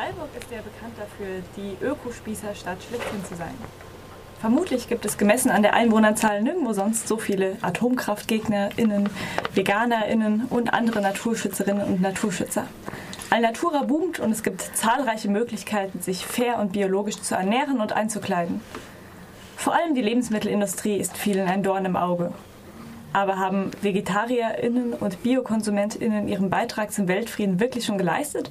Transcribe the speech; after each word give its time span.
Freiburg 0.00 0.30
ist 0.38 0.50
ja 0.50 0.62
bekannt 0.62 0.94
dafür, 0.96 1.42
die 1.58 1.84
Ökospießerstadt 1.84 2.78
schlechthin 2.82 3.22
zu 3.22 3.34
sein. 3.34 3.52
Vermutlich 4.40 4.88
gibt 4.88 5.04
es 5.04 5.18
gemessen 5.18 5.50
an 5.50 5.60
der 5.60 5.74
Einwohnerzahl 5.74 6.42
nirgendwo 6.42 6.72
sonst 6.72 7.06
so 7.06 7.18
viele 7.18 7.58
AtomkraftgegnerInnen, 7.60 9.10
VeganerInnen 9.52 10.46
und 10.48 10.72
andere 10.72 11.02
Naturschützerinnen 11.02 11.86
und 11.86 12.00
Naturschützer. 12.00 12.66
Alnatura 13.28 13.82
boomt 13.82 14.20
und 14.20 14.32
es 14.32 14.42
gibt 14.42 14.62
zahlreiche 14.74 15.28
Möglichkeiten, 15.28 16.00
sich 16.00 16.24
fair 16.24 16.58
und 16.60 16.72
biologisch 16.72 17.20
zu 17.20 17.34
ernähren 17.34 17.78
und 17.82 17.92
einzukleiden. 17.92 18.62
Vor 19.58 19.74
allem 19.74 19.94
die 19.94 20.00
Lebensmittelindustrie 20.00 20.96
ist 20.96 21.18
vielen 21.18 21.46
ein 21.46 21.62
Dorn 21.62 21.84
im 21.84 21.96
Auge. 21.96 22.32
Aber 23.12 23.38
haben 23.38 23.72
VegetarierInnen 23.82 24.94
und 24.94 25.22
BiokonsumentInnen 25.22 26.28
ihren 26.28 26.48
Beitrag 26.48 26.92
zum 26.92 27.08
Weltfrieden 27.08 27.60
wirklich 27.60 27.84
schon 27.84 27.98
geleistet? 27.98 28.50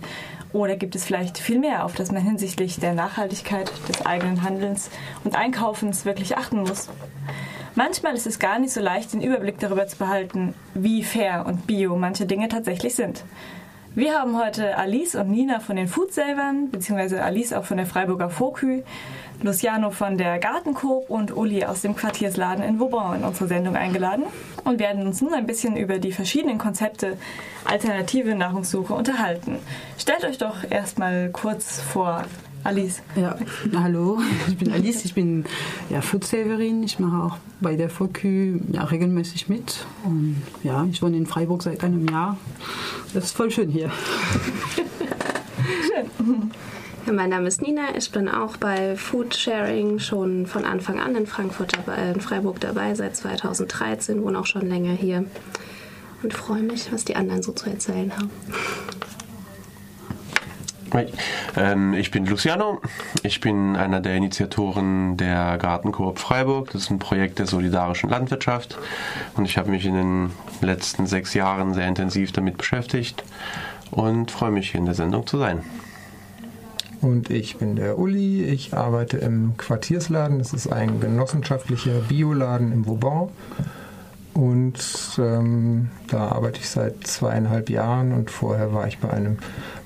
Oder 0.52 0.76
gibt 0.78 0.96
es 0.96 1.06
vielleicht 1.06 1.38
viel 1.38 1.60
mehr, 1.60 1.86
auf 1.86 1.94
das 1.94 2.12
man 2.12 2.24
hinsichtlich 2.24 2.80
der 2.80 2.94
Nachhaltigkeit 2.94 3.72
des 3.88 4.06
eigenen 4.06 4.44
Handelns 4.44 4.90
und 5.24 5.36
Einkaufens 5.36 6.06
wirklich 6.06 6.38
achten 6.38 6.62
muss? 6.62 6.90
Manchmal 7.76 8.16
ist 8.16 8.26
es 8.26 8.40
gar 8.40 8.58
nicht 8.58 8.74
so 8.74 8.82
leicht, 8.82 9.14
den 9.14 9.22
Überblick 9.22 9.60
darüber 9.60 9.88
zu 9.88 9.98
behalten, 9.98 10.56
wie 10.74 11.04
fair 11.04 11.46
und 11.46 11.68
bio 11.68 11.96
manche 11.96 12.26
Dinge 12.26 12.50
tatsächlich 12.50 12.96
sind. 12.96 13.24
Wir 13.96 14.14
haben 14.14 14.38
heute 14.38 14.78
Alice 14.78 15.16
und 15.16 15.32
Nina 15.32 15.60
von 15.60 15.76
den 15.76 15.88
Foodsavern, 15.88 16.70
beziehungsweise 16.70 17.24
Alice 17.24 17.54
auch 17.54 17.66
von 17.66 17.78
der 17.78 17.88
Freiburger 17.88 18.30
Fokü, 18.30 18.84
Luciano 19.42 19.90
von 19.90 20.16
der 20.16 20.38
Gartenkoop 20.38 21.10
und 21.10 21.36
Uli 21.36 21.66
aus 21.66 21.82
dem 21.82 21.96
Quartiersladen 21.96 22.64
in 22.64 22.80
Vauban 22.80 23.18
in 23.18 23.24
unsere 23.26 23.48
Sendung 23.48 23.76
eingeladen 23.76 24.26
und 24.64 24.80
werden 24.80 25.08
uns 25.08 25.22
nun 25.22 25.34
ein 25.34 25.48
bisschen 25.48 25.76
über 25.76 25.98
die 25.98 26.12
verschiedenen 26.12 26.60
Konzepte 26.60 27.18
alternative 27.66 28.36
Nahrungssuche 28.36 28.94
unterhalten. 28.94 29.58
Stellt 29.98 30.24
euch 30.24 30.38
doch 30.38 30.70
erstmal 30.70 31.30
kurz 31.32 31.82
vor, 31.82 32.26
Alice. 32.64 33.02
Ja, 33.16 33.38
hallo, 33.76 34.20
ich 34.48 34.58
bin 34.58 34.72
Alice, 34.72 35.06
ich 35.06 35.14
bin 35.14 35.46
ja, 35.90 36.02
Foodsaverin, 36.02 36.84
ich 36.84 37.00
mache 37.00 37.24
auch 37.24 37.38
bei 37.62 37.76
der 37.76 37.90
VQ 37.90 38.74
ja, 38.74 38.84
regelmäßig 38.84 39.50
mit 39.50 39.86
und 40.04 40.42
ja, 40.64 40.86
ich 40.92 41.02
wohne 41.02 41.18
in 41.18 41.26
Freiburg 41.26 41.64
seit 41.64 41.84
einem 41.84 42.08
Jahr. 42.08 42.38
Das 43.14 43.26
ist 43.26 43.36
voll 43.36 43.50
schön 43.52 43.70
hier. 43.70 43.92
schön. 45.88 46.52
Mein 47.16 47.30
Name 47.30 47.48
ist 47.48 47.62
Nina, 47.62 47.96
ich 47.98 48.12
bin 48.12 48.30
auch 48.30 48.58
bei 48.58 48.96
Foodsharing 48.96 50.00
schon 50.00 50.46
von 50.46 50.64
Anfang 50.64 51.00
an 51.00 51.16
in 51.16 51.26
Frankfurt 51.26 51.76
dabei, 51.76 52.12
in 52.12 52.22
Freiburg 52.22 52.60
dabei, 52.60 52.94
seit 52.94 53.16
2013, 53.16 54.22
wohne 54.22 54.38
auch 54.38 54.46
schon 54.46 54.68
länger 54.68 54.92
hier 54.92 55.26
und 56.22 56.34
freue 56.34 56.62
mich, 56.62 56.92
was 56.92 57.06
die 57.06 57.16
anderen 57.16 57.42
so 57.42 57.52
zu 57.52 57.70
erzählen 57.70 58.12
haben. 58.16 58.30
Ähm, 61.58 61.94
ich 61.94 62.12
bin 62.12 62.26
Luciano. 62.26 62.82
Ich 63.24 63.42
bin 63.42 63.76
einer 63.76 64.00
der 64.00 64.16
Initiatoren 64.16 65.18
der 65.18 65.58
Gartenkoop 65.58 66.20
Freiburg. 66.20 66.72
Das 66.72 66.84
ist 66.84 66.90
ein 66.90 67.00
Projekt 67.00 67.40
der 67.40 67.48
solidarischen 67.48 68.10
Landwirtschaft. 68.10 68.78
Und 69.36 69.46
ich 69.46 69.58
habe 69.58 69.70
mich 69.72 69.86
in 69.86 69.94
den 69.94 70.32
letzten 70.62 71.08
sechs 71.08 71.34
Jahren 71.34 71.74
sehr 71.74 71.88
intensiv 71.88 72.32
damit 72.32 72.58
beschäftigt 72.58 73.24
und 73.92 74.32
freue 74.32 74.52
mich, 74.52 74.72
hier 74.72 74.80
in 74.80 74.86
der 74.86 74.96
Sendung 74.96 75.26
zu 75.26 75.38
sein. 75.38 75.64
Und 77.02 77.30
ich 77.30 77.58
bin 77.58 77.76
der 77.76 77.98
Uli. 77.98 78.44
Ich 78.44 78.74
arbeite 78.74 79.18
im 79.18 79.56
Quartiersladen. 79.58 80.40
Das 80.40 80.54
ist 80.54 80.68
ein 80.68 81.00
genossenschaftlicher 81.00 82.02
Bioladen 82.08 82.72
im 82.74 82.86
Vauban. 82.86 83.30
Und 84.34 84.80
ähm, 85.18 85.90
da 86.08 86.30
arbeite 86.30 86.60
ich 86.60 86.70
seit 86.70 87.06
zweieinhalb 87.06 87.70
Jahren 87.70 88.14
und 88.14 88.32
vorher 88.32 88.74
war 88.74 88.88
ich 88.88 89.00
bei 89.00 89.10
einem 89.10 89.38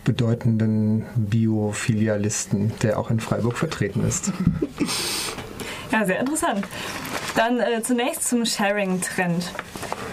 bedeutenden 0.04 1.06
Bio-Filialisten, 1.16 2.74
der 2.82 3.00
auch 3.00 3.10
in 3.10 3.20
Freiburg 3.20 3.58
vertreten 3.58 4.04
ist. 4.06 4.32
Ja, 5.92 6.06
sehr 6.06 6.20
interessant. 6.20 6.66
Dann 7.36 7.60
äh, 7.60 7.84
zunächst 7.84 8.28
zum 8.28 8.48
Sharing-Trend. 8.48 9.52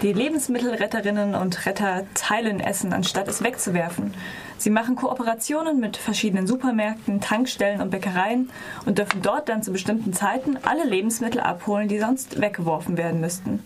Die 0.03 0.13
Lebensmittelretterinnen 0.13 1.33
und 1.33 1.65
Retter 1.65 2.03
teilen 2.13 2.59
Essen, 2.59 2.93
anstatt 2.93 3.27
es 3.27 3.43
wegzuwerfen. 3.43 4.13
Sie 4.59 4.69
machen 4.69 4.95
Kooperationen 4.95 5.79
mit 5.79 5.97
verschiedenen 5.97 6.45
Supermärkten, 6.45 7.19
Tankstellen 7.19 7.81
und 7.81 7.89
Bäckereien 7.89 8.51
und 8.85 8.99
dürfen 8.99 9.23
dort 9.23 9.49
dann 9.49 9.63
zu 9.63 9.71
bestimmten 9.71 10.13
Zeiten 10.13 10.57
alle 10.61 10.85
Lebensmittel 10.85 11.41
abholen, 11.41 11.87
die 11.87 11.97
sonst 11.97 12.39
weggeworfen 12.39 12.95
werden 12.95 13.19
müssten. 13.19 13.63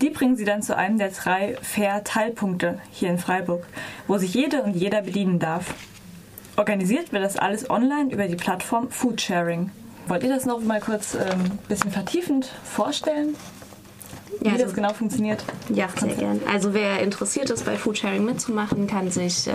Die 0.00 0.10
bringen 0.10 0.36
sie 0.36 0.44
dann 0.44 0.62
zu 0.62 0.76
einem 0.76 0.98
der 0.98 1.10
drei 1.10 1.56
Fair-Teilpunkte 1.60 2.80
hier 2.90 3.10
in 3.10 3.18
Freiburg, 3.18 3.66
wo 4.06 4.16
sich 4.16 4.32
jede 4.32 4.62
und 4.62 4.74
jeder 4.74 5.02
bedienen 5.02 5.38
darf. 5.38 5.74
Organisiert 6.56 7.12
wird 7.12 7.22
das 7.22 7.36
alles 7.36 7.68
online 7.68 8.10
über 8.12 8.26
die 8.26 8.36
Plattform 8.36 8.90
Foodsharing. 8.90 9.70
Wollt 10.08 10.22
ihr 10.22 10.30
das 10.30 10.46
noch 10.46 10.60
mal 10.60 10.80
kurz 10.80 11.14
ein 11.14 11.28
ähm, 11.32 11.58
bisschen 11.68 11.90
vertiefend 11.90 12.50
vorstellen? 12.64 13.36
Wie 14.40 14.46
ja, 14.46 14.52
also, 14.52 14.64
das 14.64 14.74
genau 14.74 14.92
funktioniert? 14.92 15.44
Ja, 15.68 15.88
sehr 15.94 16.14
gern. 16.14 16.40
Also 16.50 16.72
wer 16.72 17.00
interessiert 17.00 17.50
ist, 17.50 17.64
bei 17.64 17.76
Foodsharing 17.76 18.24
mitzumachen, 18.24 18.86
kann 18.86 19.10
sich 19.10 19.46
äh, 19.46 19.52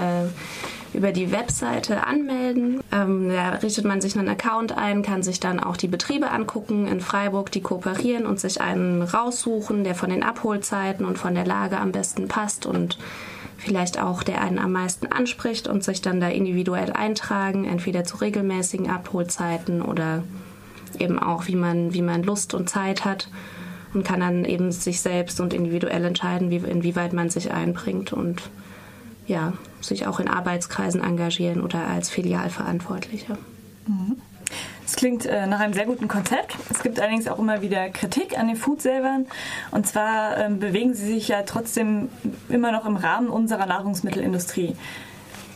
über 0.95 1.11
die 1.11 1.31
Webseite 1.31 2.05
anmelden. 2.05 2.81
Ähm, 2.91 3.29
da 3.29 3.49
richtet 3.49 3.85
man 3.85 4.01
sich 4.01 4.17
einen 4.17 4.29
Account 4.29 4.77
ein, 4.77 5.03
kann 5.03 5.23
sich 5.23 5.39
dann 5.39 5.59
auch 5.59 5.77
die 5.77 5.87
Betriebe 5.87 6.31
angucken 6.31 6.87
in 6.87 7.01
Freiburg, 7.01 7.51
die 7.51 7.61
kooperieren 7.61 8.25
und 8.25 8.39
sich 8.39 8.61
einen 8.61 9.01
raussuchen, 9.01 9.83
der 9.83 9.95
von 9.95 10.09
den 10.09 10.23
Abholzeiten 10.23 11.05
und 11.05 11.17
von 11.17 11.35
der 11.35 11.45
Lage 11.45 11.77
am 11.77 11.91
besten 11.91 12.27
passt 12.27 12.65
und 12.65 12.97
vielleicht 13.57 13.99
auch 13.99 14.23
der 14.23 14.41
einen 14.41 14.59
am 14.59 14.71
meisten 14.71 15.07
anspricht 15.07 15.67
und 15.67 15.83
sich 15.83 16.01
dann 16.01 16.19
da 16.19 16.29
individuell 16.29 16.91
eintragen, 16.93 17.65
entweder 17.65 18.03
zu 18.03 18.17
regelmäßigen 18.17 18.89
Abholzeiten 18.89 19.81
oder 19.81 20.23
eben 20.99 21.19
auch, 21.19 21.47
wie 21.47 21.55
man, 21.55 21.93
wie 21.93 22.01
man 22.01 22.23
Lust 22.23 22.53
und 22.53 22.69
Zeit 22.69 23.05
hat 23.05 23.29
und 23.93 24.05
kann 24.05 24.19
dann 24.19 24.45
eben 24.45 24.71
sich 24.71 25.01
selbst 25.01 25.39
und 25.39 25.53
individuell 25.53 26.05
entscheiden, 26.05 26.49
wie, 26.49 26.57
inwieweit 26.57 27.13
man 27.13 27.29
sich 27.29 27.51
einbringt 27.51 28.13
und 28.13 28.43
ja, 29.27 29.53
sich 29.87 30.07
auch 30.07 30.19
in 30.19 30.27
Arbeitskreisen 30.27 31.03
engagieren 31.03 31.61
oder 31.61 31.87
als 31.87 32.09
Filialverantwortliche. 32.09 33.37
Das 34.85 34.95
klingt 34.95 35.25
äh, 35.25 35.47
nach 35.47 35.59
einem 35.59 35.73
sehr 35.73 35.85
guten 35.85 36.07
Konzept. 36.07 36.55
Es 36.69 36.83
gibt 36.83 36.99
allerdings 36.99 37.27
auch 37.27 37.39
immer 37.39 37.61
wieder 37.61 37.89
Kritik 37.89 38.37
an 38.37 38.47
den 38.47 38.55
Foodselvern. 38.55 39.25
Und 39.71 39.87
zwar 39.87 40.37
ähm, 40.37 40.59
bewegen 40.59 40.93
sie 40.93 41.07
sich 41.07 41.27
ja 41.27 41.41
trotzdem 41.41 42.09
immer 42.49 42.71
noch 42.71 42.85
im 42.85 42.95
Rahmen 42.95 43.29
unserer 43.29 43.65
Nahrungsmittelindustrie. 43.65 44.75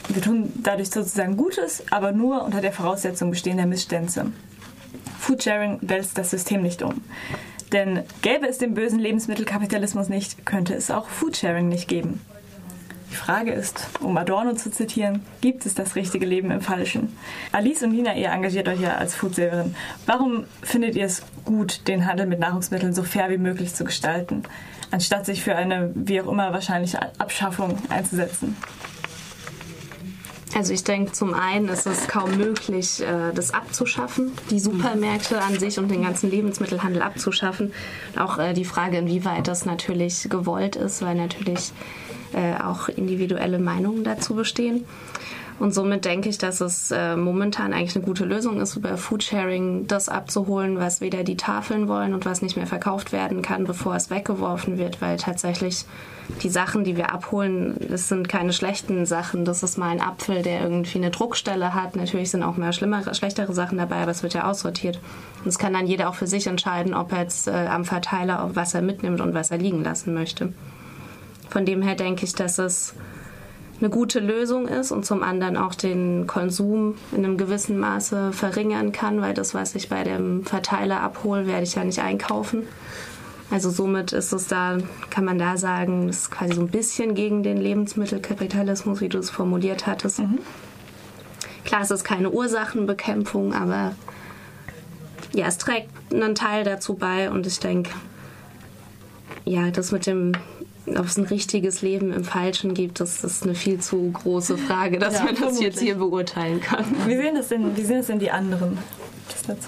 Wir 0.08 0.22
tun 0.24 0.52
dadurch 0.64 0.90
sozusagen 0.90 1.38
Gutes, 1.38 1.84
aber 1.92 2.12
nur 2.12 2.44
unter 2.44 2.62
der 2.62 2.72
Voraussetzung 2.72 3.30
bestehender 3.30 3.68
Missstände. 3.68 4.32
Foodsharing 5.20 5.78
wälzt 5.82 6.18
das 6.18 6.32
System 6.32 6.64
nicht 6.64 6.82
um. 6.82 7.02
Denn 7.72 8.04
gäbe 8.24 8.48
es 8.48 8.58
den 8.58 8.74
bösen 8.74 8.98
Lebensmittelkapitalismus 8.98 10.10
nicht, 10.10 10.44
könnte 10.48 10.74
es 10.74 10.90
auch 10.90 11.08
Foodsharing 11.08 11.68
nicht 11.68 11.88
geben. 11.88 12.20
Die 13.12 13.16
Frage 13.16 13.52
ist, 13.52 13.88
um 14.02 14.16
Adorno 14.18 14.54
zu 14.54 14.70
zitieren, 14.70 15.22
gibt 15.42 15.66
es 15.66 15.74
das 15.74 15.96
richtige 15.96 16.26
Leben 16.26 16.52
im 16.52 16.62
Falschen? 16.62 17.18
Alice 17.52 17.82
und 17.82 17.92
Nina, 17.92 18.16
ihr 18.16 18.30
engagiert 18.30 18.68
euch 18.68 18.80
ja 18.80 18.98
als 18.98 19.16
Foodsaverin. 19.16 19.76
Warum 20.06 20.44
findet 20.62 20.96
ihr 20.96 21.06
es 21.06 21.24
gut, 21.44 21.88
den 21.88 22.06
Handel 22.06 22.28
mit 22.28 22.40
Nahrungsmitteln 22.40 22.94
so 22.94 23.04
fair 23.04 23.30
wie 23.32 23.40
möglich 23.40 23.74
zu 23.74 23.84
gestalten, 23.84 24.44
anstatt 24.92 25.26
sich 25.26 25.44
für 25.44 25.56
eine 25.56 25.92
wie 25.96 26.22
auch 26.22 26.28
immer 26.28 26.54
wahrscheinliche 26.54 27.00
Abschaffung 27.20 27.78
einzusetzen? 27.90 28.56
Also 30.56 30.74
ich 30.74 30.84
denke, 30.84 31.12
zum 31.12 31.34
einen 31.36 31.70
ist 31.70 31.86
es 31.86 32.08
kaum 32.08 32.38
möglich, 32.38 33.02
äh, 33.02 33.32
das 33.34 33.54
abzuschaffen, 33.54 34.32
die 34.50 34.60
Supermärkte 34.60 35.42
an 35.42 35.60
sich 35.60 35.78
und 35.78 35.90
den 35.90 36.02
ganzen 36.04 36.30
Lebensmittelhandel 36.30 37.04
abzuschaffen. 37.04 37.72
Auch 38.18 38.40
äh, 38.40 38.54
die 38.54 38.66
Frage, 38.66 38.98
inwieweit 38.98 39.48
das 39.48 39.66
natürlich 39.66 40.28
gewollt 40.30 40.76
ist, 40.76 41.04
weil 41.04 41.16
natürlich 41.16 41.72
äh, 42.34 42.62
auch 42.62 42.90
individuelle 42.90 43.60
Meinungen 43.60 44.04
dazu 44.04 44.36
bestehen. 44.36 44.86
Und 45.60 45.74
somit 45.74 46.06
denke 46.06 46.30
ich, 46.30 46.38
dass 46.38 46.62
es 46.62 46.90
äh, 46.92 47.18
momentan 47.18 47.74
eigentlich 47.74 47.96
eine 47.96 48.06
gute 48.06 48.24
Lösung 48.24 48.62
ist, 48.62 48.78
über 48.78 48.96
Foodsharing 48.96 49.88
das 49.88 50.08
abzuholen, 50.08 50.80
was 50.80 51.02
weder 51.02 51.26
die 51.26 51.36
Tafeln 51.36 51.90
wollen 51.90 52.14
und 52.14 52.26
was 52.26 52.42
nicht 52.42 52.56
mehr 52.56 52.66
verkauft 52.66 53.12
werden 53.12 53.42
kann, 53.42 53.66
bevor 53.66 53.96
es 53.96 54.10
weggeworfen 54.10 54.78
wird, 54.78 55.02
weil 55.02 55.18
tatsächlich 55.18 55.86
die 56.44 56.50
Sachen, 56.50 56.86
die 56.86 56.96
wir 56.96 57.12
abholen, 57.12 57.76
das 57.90 58.08
sind 58.08 58.30
keine 58.30 58.54
schlechten 58.54 59.06
Sachen. 59.06 59.44
Das 59.44 59.62
ist 59.62 59.78
mal 59.78 59.90
ein 59.90 60.02
Apfel, 60.02 60.44
der 60.44 60.62
irgendwie 60.62 61.00
eine 61.00 61.10
Druckstelle 61.10 61.74
hat. 61.74 61.96
Natürlich 61.96 62.32
sind 62.32 62.44
auch 62.44 62.56
mehr 62.56 62.72
schlimmere, 62.72 63.14
schlechtere 63.14 63.54
Sachen 63.54 63.78
dabei, 63.78 63.98
aber 63.98 64.12
es 64.12 64.24
wird 64.24 64.36
ja 64.36 64.50
aussortiert. 64.50 65.00
Und 65.44 65.48
es 65.50 65.60
kann 65.60 65.74
dann 65.74 65.88
jeder 65.88 66.08
auch 66.08 66.16
für 66.16 66.28
sich 66.28 66.48
entscheiden, 66.48 66.94
ob 66.94 67.12
er 67.12 67.24
jetzt 67.24 67.48
äh, 67.48 67.52
am 67.52 67.84
Verteiler 67.84 68.52
was 68.54 68.74
er 68.74 68.82
mitnimmt 68.82 69.20
und 69.20 69.34
was 69.34 69.52
er 69.52 69.58
liegen 69.58 69.84
lassen 69.84 70.14
möchte. 70.14 70.54
Von 71.50 71.66
dem 71.66 71.82
her 71.82 71.96
denke 71.96 72.26
ich, 72.26 72.34
dass 72.34 72.60
es 72.60 72.94
eine 73.80 73.90
gute 73.90 74.20
Lösung 74.20 74.68
ist 74.68 74.92
und 74.92 75.06
zum 75.06 75.24
anderen 75.24 75.56
auch 75.58 75.74
den 75.74 76.28
Konsum 76.28 76.96
in 77.12 77.24
einem 77.24 77.38
gewissen 77.38 77.80
Maße 77.80 78.34
verringern 78.34 78.92
kann, 78.92 79.22
weil 79.22 79.34
das, 79.34 79.54
was 79.54 79.74
ich 79.76 79.90
bei 79.90 80.04
dem 80.04 80.46
Verteiler 80.46 81.02
abhole, 81.02 81.48
werde 81.48 81.64
ich 81.64 81.76
ja 81.76 81.84
nicht 81.84 82.00
einkaufen. 82.00 82.64
Also 83.52 83.72
somit 83.72 84.12
ist 84.12 84.32
es 84.32 84.48
da, 84.48 84.78
kann 85.10 85.26
man 85.26 85.40
da 85.40 85.58
sagen, 85.58 86.08
das 86.08 86.18
ist 86.18 86.32
quasi 86.32 86.54
so 86.54 86.62
ein 86.62 86.68
bisschen 86.68 87.16
gegen 87.16 87.42
den 87.42 87.58
Lebensmittelkapitalismus, 87.58 89.02
wie 89.02 89.10
du 89.10 89.18
es 89.18 89.30
formuliert 89.30 89.88
hattest. 89.88 90.20
Mhm. 90.20 90.40
Klar, 91.64 91.82
es 91.82 91.92
ist 91.92 92.04
keine 92.04 92.30
Ursachenbekämpfung, 92.30 93.54
aber 93.54 93.96
ja, 95.34 95.48
es 95.48 95.58
trägt 95.58 95.90
einen 96.14 96.36
Teil 96.36 96.64
dazu 96.64 96.96
bei 96.96 97.32
und 97.32 97.48
ich 97.48 97.60
denke, 97.60 97.92
ja, 99.46 99.72
das 99.72 99.92
mit 99.92 100.06
dem, 100.06 100.34
ob 100.98 101.06
es 101.06 101.18
ein 101.18 101.26
richtiges 101.26 101.82
Leben 101.82 102.12
im 102.14 102.24
Falschen 102.24 102.74
gibt, 102.74 103.00
das 103.00 103.24
ist 103.24 103.44
eine 103.44 103.56
viel 103.56 103.80
zu 103.80 104.12
große 104.12 104.58
Frage, 104.58 105.00
dass 105.00 105.16
Ja, 105.16 105.20
man 105.26 105.30
das 105.36 105.40
vermutlich. 105.40 105.66
jetzt 105.66 105.80
hier 105.80 105.96
beurteilen 105.96 106.62
kann. 106.62 106.86
Wie 107.06 107.16
sehen 107.16 107.36
das 107.36 107.48
denn, 107.50 107.76
wie 107.76 107.82
sehen 107.84 107.98
das 107.98 108.08
denn 108.08 108.20
die 108.20 108.32
anderen? 108.32 108.78
Was 109.30 109.44
dazu? 109.44 109.68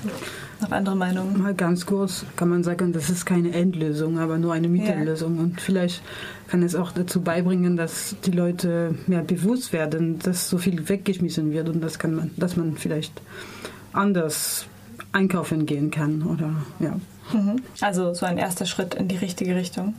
Noch 0.62 0.72
andere 0.72 0.96
Meinungen? 0.96 1.42
Mal 1.42 1.54
ganz 1.56 1.86
kurz 1.86 2.26
kann 2.36 2.50
man 2.50 2.64
sagen, 2.64 2.94
das 2.94 3.10
ist 3.10 3.26
keine 3.26 3.52
Endlösung, 3.54 4.20
aber 4.20 4.38
nur 4.38 4.54
eine 4.54 4.68
Mittellösung. 4.70 5.40
Und 5.40 5.60
vielleicht 5.60 6.04
kann 6.48 6.62
es 6.64 6.76
auch 6.76 6.92
dazu 6.92 7.22
beibringen, 7.22 7.78
dass 7.78 8.16
die 8.26 8.32
Leute 8.32 8.94
mehr 9.08 9.22
bewusst 9.24 9.74
werden, 9.74 10.20
dass 10.20 10.50
so 10.50 10.58
viel 10.58 10.88
weggeschmissen 10.88 11.52
wird 11.52 11.70
und 11.70 11.82
das 11.82 11.98
kann 11.98 12.14
man, 12.14 12.32
dass 12.38 12.58
man 12.58 12.76
vielleicht 12.78 13.22
anders 13.94 14.66
einkaufen 15.14 15.66
gehen 15.66 15.92
kann 15.92 16.24
oder 16.24 16.54
ja. 16.80 17.00
Mhm. 17.34 17.62
Also 17.82 18.14
so 18.14 18.26
ein 18.26 18.38
erster 18.38 18.66
Schritt 18.66 18.94
in 18.96 19.08
die 19.08 19.18
richtige 19.18 19.56
Richtung. 19.56 19.96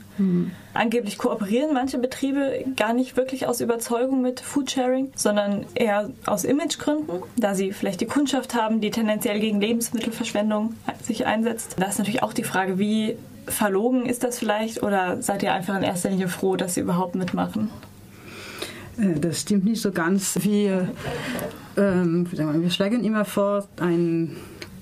Angeblich 0.73 1.17
kooperieren 1.17 1.73
manche 1.73 1.97
Betriebe 1.97 2.65
gar 2.75 2.93
nicht 2.93 3.17
wirklich 3.17 3.47
aus 3.47 3.61
Überzeugung 3.61 4.21
mit 4.21 4.39
Foodsharing, 4.39 5.11
sondern 5.15 5.65
eher 5.75 6.09
aus 6.25 6.43
Imagegründen, 6.43 7.07
da 7.37 7.55
sie 7.55 7.71
vielleicht 7.71 8.01
die 8.01 8.05
Kundschaft 8.05 8.55
haben, 8.55 8.81
die 8.81 8.91
tendenziell 8.91 9.39
gegen 9.39 9.59
Lebensmittelverschwendung 9.61 10.75
sich 11.01 11.25
einsetzt. 11.25 11.75
Da 11.79 11.85
ist 11.87 11.99
natürlich 11.99 12.23
auch 12.23 12.33
die 12.33 12.43
Frage, 12.43 12.79
wie 12.79 13.17
verlogen 13.47 14.05
ist 14.05 14.23
das 14.23 14.39
vielleicht 14.39 14.83
oder 14.83 15.21
seid 15.21 15.43
ihr 15.43 15.53
einfach 15.53 15.75
in 15.75 15.83
erster 15.83 16.09
Linie 16.09 16.27
froh, 16.29 16.55
dass 16.55 16.75
sie 16.75 16.81
überhaupt 16.81 17.15
mitmachen? 17.15 17.69
Äh, 18.97 19.19
Das 19.19 19.41
stimmt 19.41 19.65
nicht 19.65 19.81
so 19.81 19.91
ganz. 19.91 20.37
Wir, 20.41 20.89
ähm, 21.77 22.27
wir 22.31 22.69
schlagen 22.69 23.03
immer 23.03 23.25
vor, 23.25 23.67
ein, 23.79 24.37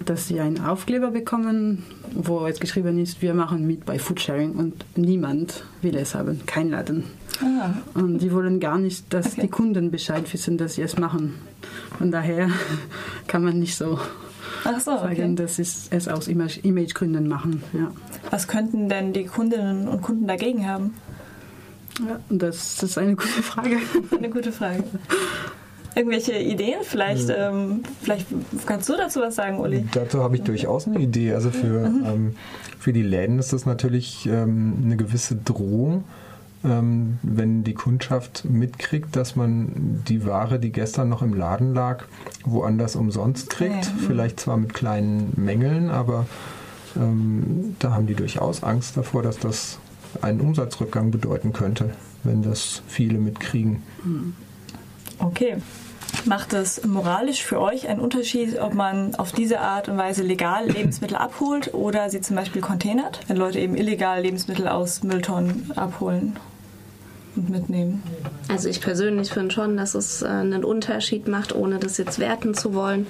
dass 0.05 0.27
sie 0.27 0.39
einen 0.39 0.59
Aufkleber 0.63 1.11
bekommen, 1.11 1.83
wo 2.13 2.45
jetzt 2.47 2.61
geschrieben 2.61 2.97
ist, 2.99 3.21
wir 3.21 3.33
machen 3.33 3.65
mit 3.67 3.85
bei 3.85 3.99
Foodsharing 3.99 4.53
und 4.53 4.85
niemand 4.95 5.63
will 5.81 5.95
es 5.95 6.15
haben, 6.15 6.41
kein 6.45 6.69
Laden. 6.69 7.03
Ah, 7.41 7.71
Und 7.93 8.19
die 8.19 8.31
wollen 8.31 8.59
gar 8.59 8.77
nicht, 8.77 9.11
dass 9.13 9.33
Okay. 9.33 9.41
die 9.41 9.47
Kunden 9.47 9.89
Bescheid 9.91 10.31
wissen, 10.31 10.57
dass 10.57 10.75
sie 10.75 10.81
es 10.83 10.97
machen. 10.97 11.35
Von 11.97 12.11
daher 12.11 12.49
kann 13.27 13.43
man 13.43 13.59
nicht 13.59 13.75
so 13.75 13.99
so, 14.63 14.91
sagen, 14.91 15.05
okay. 15.11 15.35
dass 15.35 15.55
sie 15.55 15.63
es 15.89 16.07
aus 16.07 16.27
Image- 16.27 16.59
Imagegründen 16.63 17.27
machen. 17.27 17.63
Ja. 17.73 17.91
Was 18.29 18.47
könnten 18.47 18.89
denn 18.89 19.11
die 19.13 19.25
Kundinnen 19.25 19.87
und 19.87 20.01
Kunden 20.01 20.27
dagegen 20.27 20.67
haben? 20.67 20.93
Ja, 21.99 22.19
das 22.29 22.81
ist 22.83 22.97
eine 22.97 23.15
gute 23.15 23.41
Frage. 23.43 23.77
Eine 24.15 24.29
gute 24.29 24.51
Frage. 24.51 24.83
Irgendwelche 25.95 26.37
Ideen? 26.37 26.79
Vielleicht, 26.83 27.29
ähm, 27.29 27.83
vielleicht 28.01 28.27
kannst 28.65 28.87
du 28.87 28.93
dazu 28.93 29.19
was 29.19 29.35
sagen, 29.35 29.59
Uli. 29.59 29.85
Dazu 29.93 30.23
habe 30.23 30.35
ich 30.35 30.43
durchaus 30.43 30.87
eine 30.87 30.99
Idee. 30.99 31.33
Also 31.33 31.51
für, 31.51 31.85
ähm, 31.85 32.35
für 32.79 32.93
die 32.93 33.01
Läden 33.01 33.39
ist 33.39 33.51
das 33.51 33.65
natürlich 33.65 34.25
ähm, 34.25 34.83
eine 34.85 34.95
gewisse 34.95 35.35
Drohung, 35.35 36.05
ähm, 36.63 37.19
wenn 37.23 37.63
die 37.63 37.73
Kundschaft 37.73 38.45
mitkriegt, 38.45 39.15
dass 39.15 39.35
man 39.35 40.03
die 40.07 40.25
Ware, 40.25 40.59
die 40.59 40.71
gestern 40.71 41.09
noch 41.09 41.21
im 41.21 41.33
Laden 41.33 41.73
lag, 41.73 42.05
woanders 42.45 42.95
umsonst 42.95 43.49
kriegt. 43.49 43.85
Ja, 43.85 43.91
mhm. 43.91 43.99
Vielleicht 44.07 44.39
zwar 44.39 44.57
mit 44.57 44.73
kleinen 44.73 45.33
Mängeln, 45.35 45.89
aber 45.89 46.25
ähm, 46.95 47.75
da 47.79 47.93
haben 47.93 48.07
die 48.07 48.15
durchaus 48.15 48.63
Angst 48.63 48.95
davor, 48.95 49.23
dass 49.23 49.39
das 49.39 49.77
einen 50.21 50.41
Umsatzrückgang 50.41 51.11
bedeuten 51.11 51.51
könnte, 51.53 51.91
wenn 52.23 52.43
das 52.43 52.81
viele 52.87 53.17
mitkriegen. 53.17 53.83
Okay. 55.21 55.57
Macht 56.25 56.53
es 56.53 56.85
moralisch 56.85 57.43
für 57.43 57.59
euch 57.59 57.87
einen 57.87 57.99
Unterschied, 57.99 58.59
ob 58.59 58.73
man 58.73 59.15
auf 59.15 59.31
diese 59.31 59.59
Art 59.59 59.87
und 59.87 59.97
Weise 59.97 60.23
legal 60.23 60.67
Lebensmittel 60.67 61.17
abholt 61.17 61.73
oder 61.73 62.09
sie 62.09 62.21
zum 62.21 62.35
Beispiel 62.35 62.61
containert, 62.61 63.21
wenn 63.27 63.37
Leute 63.37 63.59
eben 63.59 63.75
illegal 63.75 64.21
Lebensmittel 64.21 64.67
aus 64.67 65.03
Mülltonnen 65.03 65.71
abholen 65.75 66.37
und 67.35 67.49
mitnehmen? 67.49 68.03
Also 68.49 68.69
ich 68.69 68.81
persönlich 68.81 69.31
finde 69.31 69.53
schon, 69.53 69.77
dass 69.77 69.95
es 69.95 70.21
äh, 70.21 70.27
einen 70.27 70.63
Unterschied 70.63 71.27
macht, 71.27 71.55
ohne 71.55 71.79
das 71.79 71.97
jetzt 71.97 72.19
werten 72.19 72.53
zu 72.53 72.73
wollen. 72.73 73.07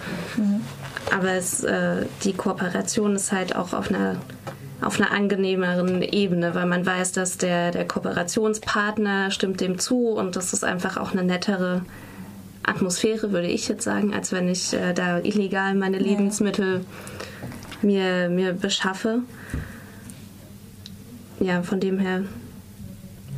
Aber 1.14 1.32
es, 1.32 1.64
äh, 1.64 2.06
die 2.24 2.34
Kooperation 2.34 3.16
ist 3.16 3.32
halt 3.32 3.56
auch 3.56 3.74
auf 3.74 3.90
einer 3.90 4.18
auf 4.82 5.00
einer 5.00 5.12
angenehmeren 5.12 6.02
Ebene, 6.02 6.56
weil 6.56 6.66
man 6.66 6.86
weiß, 6.86 7.12
dass 7.12 7.38
der, 7.38 7.72
der 7.72 7.88
Kooperationspartner 7.88 9.32
stimmt 9.32 9.62
dem 9.62 9.78
zu 9.78 10.08
und 10.10 10.36
das 10.36 10.54
ist 10.54 10.64
einfach 10.64 10.98
auch 10.98 11.12
eine 11.12 11.24
nettere 11.24 11.84
Atmosphäre, 12.64 13.32
würde 13.32 13.48
ich 13.48 13.68
jetzt 13.68 13.84
sagen, 13.84 14.14
als 14.14 14.32
wenn 14.32 14.48
ich 14.48 14.74
äh, 14.74 14.94
da 14.94 15.20
illegal 15.20 15.76
meine 15.76 16.00
Lebensmittel 16.00 16.86
mir, 17.82 18.30
mir 18.30 18.54
beschaffe. 18.54 19.20
Ja, 21.40 21.64
von 21.64 21.80
dem 21.80 21.98
her 22.00 22.24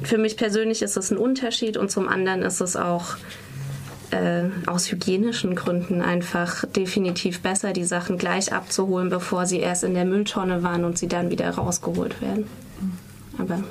für 0.01 0.17
mich 0.17 0.35
persönlich 0.37 0.81
ist 0.81 0.97
es 0.97 1.11
ein 1.11 1.17
Unterschied 1.17 1.77
und 1.77 1.89
zum 1.89 2.07
anderen 2.07 2.41
ist 2.41 2.59
es 2.59 2.75
auch 2.75 3.15
äh, 4.13 4.49
aus 4.67 4.91
hygienischen 4.91 5.55
Gründen 5.55 6.01
einfach 6.01 6.65
definitiv 6.65 7.41
besser, 7.41 7.73
die 7.73 7.83
Sachen 7.83 8.17
gleich 8.17 8.53
abzuholen, 8.53 9.09
bevor 9.09 9.45
sie 9.45 9.59
erst 9.59 9.83
in 9.83 9.93
der 9.93 10.05
Mülltonne 10.05 10.63
waren 10.63 10.85
und 10.85 10.97
sie 10.97 11.07
dann 11.07 11.29
wieder 11.29 11.49
rausgeholt 11.49 12.21
werden. 12.21 12.47
Aber 13.37 13.63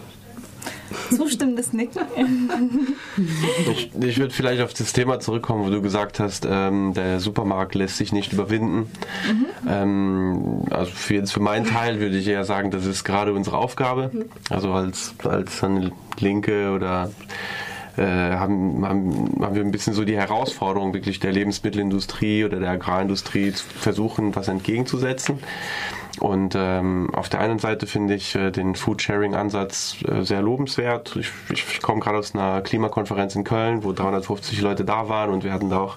Zustimmendes 1.15 1.73
Nicken. 1.73 2.03
Ich, 3.71 3.91
ich 4.00 4.19
würde 4.19 4.33
vielleicht 4.33 4.62
auf 4.62 4.75
das 4.75 4.93
Thema 4.93 5.21
zurückkommen, 5.21 5.65
wo 5.65 5.71
du 5.71 5.83
gesagt 5.83 6.21
hast, 6.21 6.47
ähm, 6.49 6.95
der 6.95 7.21
Supermarkt 7.21 7.75
lässt 7.75 7.97
sich 7.97 8.12
nicht 8.12 8.33
überwinden. 8.33 8.91
Ähm, 9.69 10.65
also 10.71 10.91
für, 10.91 11.15
jetzt 11.15 11.33
für 11.33 11.41
meinen 11.41 11.67
Teil 11.67 12.00
würde 12.00 12.17
ich 12.17 12.27
eher 12.27 12.45
sagen, 12.45 12.71
das 12.71 12.87
ist 12.87 13.05
gerade 13.05 13.33
unsere 13.33 13.59
Aufgabe. 13.59 14.11
Also 14.50 14.73
als, 14.73 15.15
als 15.25 15.62
eine 15.62 15.93
Linke 16.19 16.71
oder 16.73 17.11
äh, 17.97 18.03
haben, 18.03 18.87
haben, 18.87 19.39
haben 19.41 19.55
wir 19.55 19.62
ein 19.62 19.71
bisschen 19.71 19.94
so 19.94 20.05
die 20.05 20.17
Herausforderung, 20.17 20.94
wirklich 20.94 21.21
der 21.21 21.33
Lebensmittelindustrie 21.33 22.44
oder 22.44 22.61
der 22.61 22.71
Agrarindustrie 22.71 23.53
zu 23.53 23.65
versuchen, 23.65 24.35
was 24.35 24.49
entgegenzusetzen. 24.49 25.39
Und 26.20 26.55
ähm, 26.56 27.09
auf 27.14 27.29
der 27.31 27.41
einen 27.41 27.59
Seite 27.59 27.87
finde 27.87 28.14
ich 28.14 28.35
äh, 28.35 28.50
den 28.50 28.75
Food-Sharing-Ansatz 28.75 29.97
äh, 30.06 30.23
sehr 30.23 30.43
lobenswert. 30.43 31.17
Ich, 31.17 31.31
ich, 31.50 31.64
ich 31.73 31.82
komme 31.82 32.00
gerade 32.00 32.19
aus 32.19 32.35
einer 32.35 32.61
Klimakonferenz 32.61 33.35
in 33.35 33.44
Köln, 33.44 33.82
wo 33.82 33.93
350 33.93 34.61
Leute 34.61 34.85
da 34.85 35.09
waren 35.09 35.31
und 35.31 35.43
wir 35.43 35.53
hatten 35.53 35.70
da 35.70 35.81
auch 35.81 35.97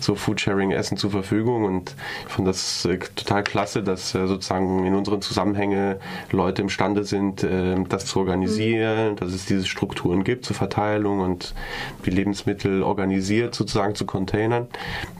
so 0.00 0.16
Food-Sharing-Essen 0.16 0.96
zur 0.96 1.10
Verfügung. 1.12 1.64
Und 1.64 1.94
ich 2.26 2.32
finde 2.34 2.50
das 2.50 2.84
äh, 2.86 2.98
total 3.14 3.44
klasse, 3.44 3.82
dass 3.84 4.14
äh, 4.14 4.26
sozusagen 4.26 4.84
in 4.84 4.94
unseren 4.94 5.22
Zusammenhänge 5.22 6.00
Leute 6.32 6.62
imstande 6.62 7.04
sind, 7.04 7.44
äh, 7.44 7.76
das 7.88 8.06
zu 8.06 8.18
organisieren, 8.18 9.14
dass 9.16 9.32
es 9.32 9.46
diese 9.46 9.66
Strukturen 9.66 10.24
gibt 10.24 10.44
zur 10.44 10.56
Verteilung 10.56 11.20
und 11.20 11.54
wie 12.02 12.10
Lebensmittel 12.10 12.82
organisiert 12.82 13.54
sozusagen 13.54 13.94
zu 13.94 14.06
containern. 14.06 14.66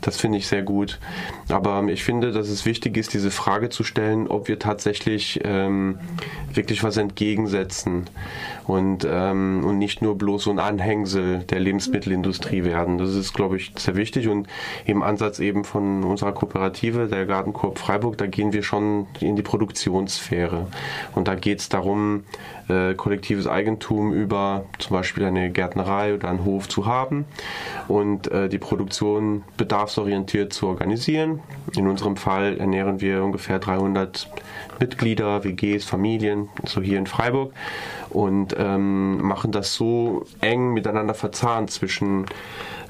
Das 0.00 0.16
finde 0.16 0.38
ich 0.38 0.49
sehr 0.49 0.62
gut. 0.62 0.99
Aber 1.49 1.78
ähm, 1.78 1.88
ich 1.88 2.02
finde, 2.02 2.32
dass 2.32 2.49
es 2.49 2.66
wichtig 2.66 2.96
ist, 2.96 3.14
diese 3.14 3.30
Frage 3.30 3.68
zu 3.68 3.84
stellen, 3.84 4.26
ob 4.32 4.48
wir 4.48 4.58
tatsächlich 4.58 5.40
ähm, 5.44 5.98
wirklich 6.52 6.82
was 6.82 6.96
entgegensetzen 6.96 8.08
und, 8.66 9.06
ähm, 9.08 9.62
und 9.64 9.78
nicht 9.78 10.02
nur 10.02 10.16
bloß 10.16 10.44
so 10.44 10.50
ein 10.50 10.58
Anhängsel 10.58 11.40
der 11.40 11.60
Lebensmittelindustrie 11.60 12.64
werden. 12.64 12.98
Das 12.98 13.14
ist, 13.14 13.32
glaube 13.34 13.56
ich, 13.56 13.72
sehr 13.76 13.96
wichtig 13.96 14.28
und 14.28 14.48
im 14.86 15.02
Ansatz 15.02 15.38
eben 15.38 15.64
von 15.64 16.04
unserer 16.04 16.32
Kooperative, 16.32 17.08
der 17.08 17.26
Gartenkorb 17.26 17.78
Freiburg, 17.78 18.18
da 18.18 18.26
gehen 18.26 18.52
wir 18.52 18.62
schon 18.62 19.06
in 19.20 19.36
die 19.36 19.42
Produktionssphäre 19.42 20.66
und 21.14 21.28
da 21.28 21.34
geht 21.34 21.60
es 21.60 21.68
darum, 21.68 22.24
äh, 22.69 22.95
kollektives 22.95 23.47
Eigentum 23.47 24.12
über 24.12 24.64
zum 24.78 24.97
Beispiel 24.97 25.25
eine 25.25 25.50
Gärtnerei 25.50 26.14
oder 26.14 26.28
einen 26.28 26.45
Hof 26.45 26.69
zu 26.69 26.87
haben 26.87 27.25
und 27.88 28.31
äh, 28.31 28.49
die 28.49 28.59
Produktion 28.59 29.45
bedarfsorientiert 29.57 30.52
zu 30.52 30.69
organisieren. 30.69 31.40
In 31.76 31.88
unserem 31.88 32.16
Fall 32.16 32.59
ernähren 32.59 33.00
wir 33.00 33.23
ungefähr 33.23 33.59
300 33.59 34.28
Mitglieder, 34.81 35.45
WGs, 35.45 35.85
Familien, 35.85 36.49
so 36.66 36.81
hier 36.81 36.99
in 36.99 37.07
Freiburg 37.07 37.52
und 38.12 38.54
ähm, 38.59 39.23
machen 39.23 39.52
das 39.52 39.75
so 39.75 40.25
eng 40.40 40.73
miteinander 40.73 41.14
verzahnt 41.14 41.71
zwischen 41.71 42.26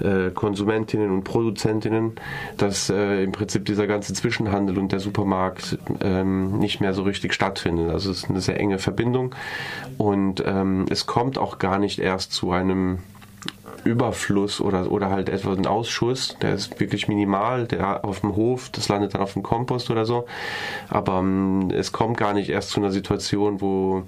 äh, 0.00 0.31
Konsumentinnen 0.31 1.11
und 1.11 1.25
Produzentinnen, 1.25 2.12
dass 2.57 2.91
äh, 2.91 3.23
im 3.23 3.33
Prinzip 3.33 3.64
dieser 3.64 3.87
ganze 3.87 4.14
Zwischenhandel 4.14 4.79
und 4.79 4.93
der 4.93 5.00
Supermarkt 5.00 5.79
ähm, 6.00 6.59
nicht 6.59 6.81
mehr 6.81 6.95
so 6.95 7.02
richtig 7.02 7.35
stattfindet. 7.35 7.91
Also 7.91 8.11
es 8.11 8.25
ist 8.25 8.31
eine 8.31 8.41
sehr 8.41 8.59
enge 8.59 8.79
Verbindung 8.79 9.35
und 9.99 10.43
ähm, 10.45 10.87
es 10.91 11.07
kommt 11.07 11.38
auch 11.38 11.59
gar 11.59 11.79
nicht 11.79 11.99
erst 11.99 12.33
zu 12.33 12.50
einem 12.50 12.99
Überfluss 13.84 14.60
oder, 14.60 14.90
oder 14.90 15.10
halt 15.10 15.28
etwa 15.28 15.52
ein 15.52 15.66
Ausschuss, 15.66 16.36
der 16.40 16.54
ist 16.54 16.78
wirklich 16.78 17.08
minimal, 17.08 17.66
der 17.66 18.04
auf 18.04 18.20
dem 18.20 18.36
Hof, 18.36 18.70
das 18.70 18.88
landet 18.88 19.14
dann 19.14 19.22
auf 19.22 19.32
dem 19.32 19.42
Kompost 19.42 19.90
oder 19.90 20.04
so. 20.04 20.26
Aber 20.88 21.18
ähm, 21.18 21.70
es 21.72 21.92
kommt 21.92 22.16
gar 22.16 22.32
nicht 22.32 22.48
erst 22.48 22.70
zu 22.70 22.80
einer 22.80 22.90
Situation, 22.90 23.60
wo 23.60 24.04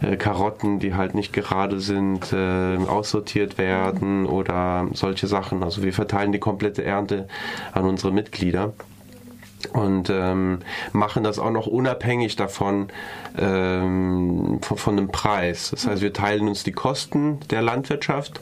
äh, 0.00 0.16
Karotten, 0.16 0.78
die 0.78 0.94
halt 0.94 1.14
nicht 1.14 1.32
gerade 1.32 1.80
sind, 1.80 2.32
äh, 2.32 2.76
aussortiert 2.76 3.58
werden 3.58 4.26
oder 4.26 4.88
solche 4.92 5.26
Sachen. 5.26 5.62
Also 5.62 5.82
wir 5.82 5.92
verteilen 5.92 6.32
die 6.32 6.38
komplette 6.38 6.84
Ernte 6.84 7.28
an 7.72 7.84
unsere 7.84 8.12
Mitglieder 8.12 8.72
und 9.72 10.08
ähm, 10.10 10.60
machen 10.92 11.24
das 11.24 11.38
auch 11.38 11.50
noch 11.50 11.66
unabhängig 11.66 12.36
davon 12.36 12.88
ähm, 13.36 14.60
von, 14.62 14.78
von 14.78 14.96
dem 14.96 15.08
Preis. 15.08 15.70
Das 15.70 15.86
heißt, 15.86 16.02
wir 16.02 16.12
teilen 16.12 16.48
uns 16.48 16.64
die 16.64 16.72
Kosten 16.72 17.40
der 17.50 17.62
Landwirtschaft 17.62 18.40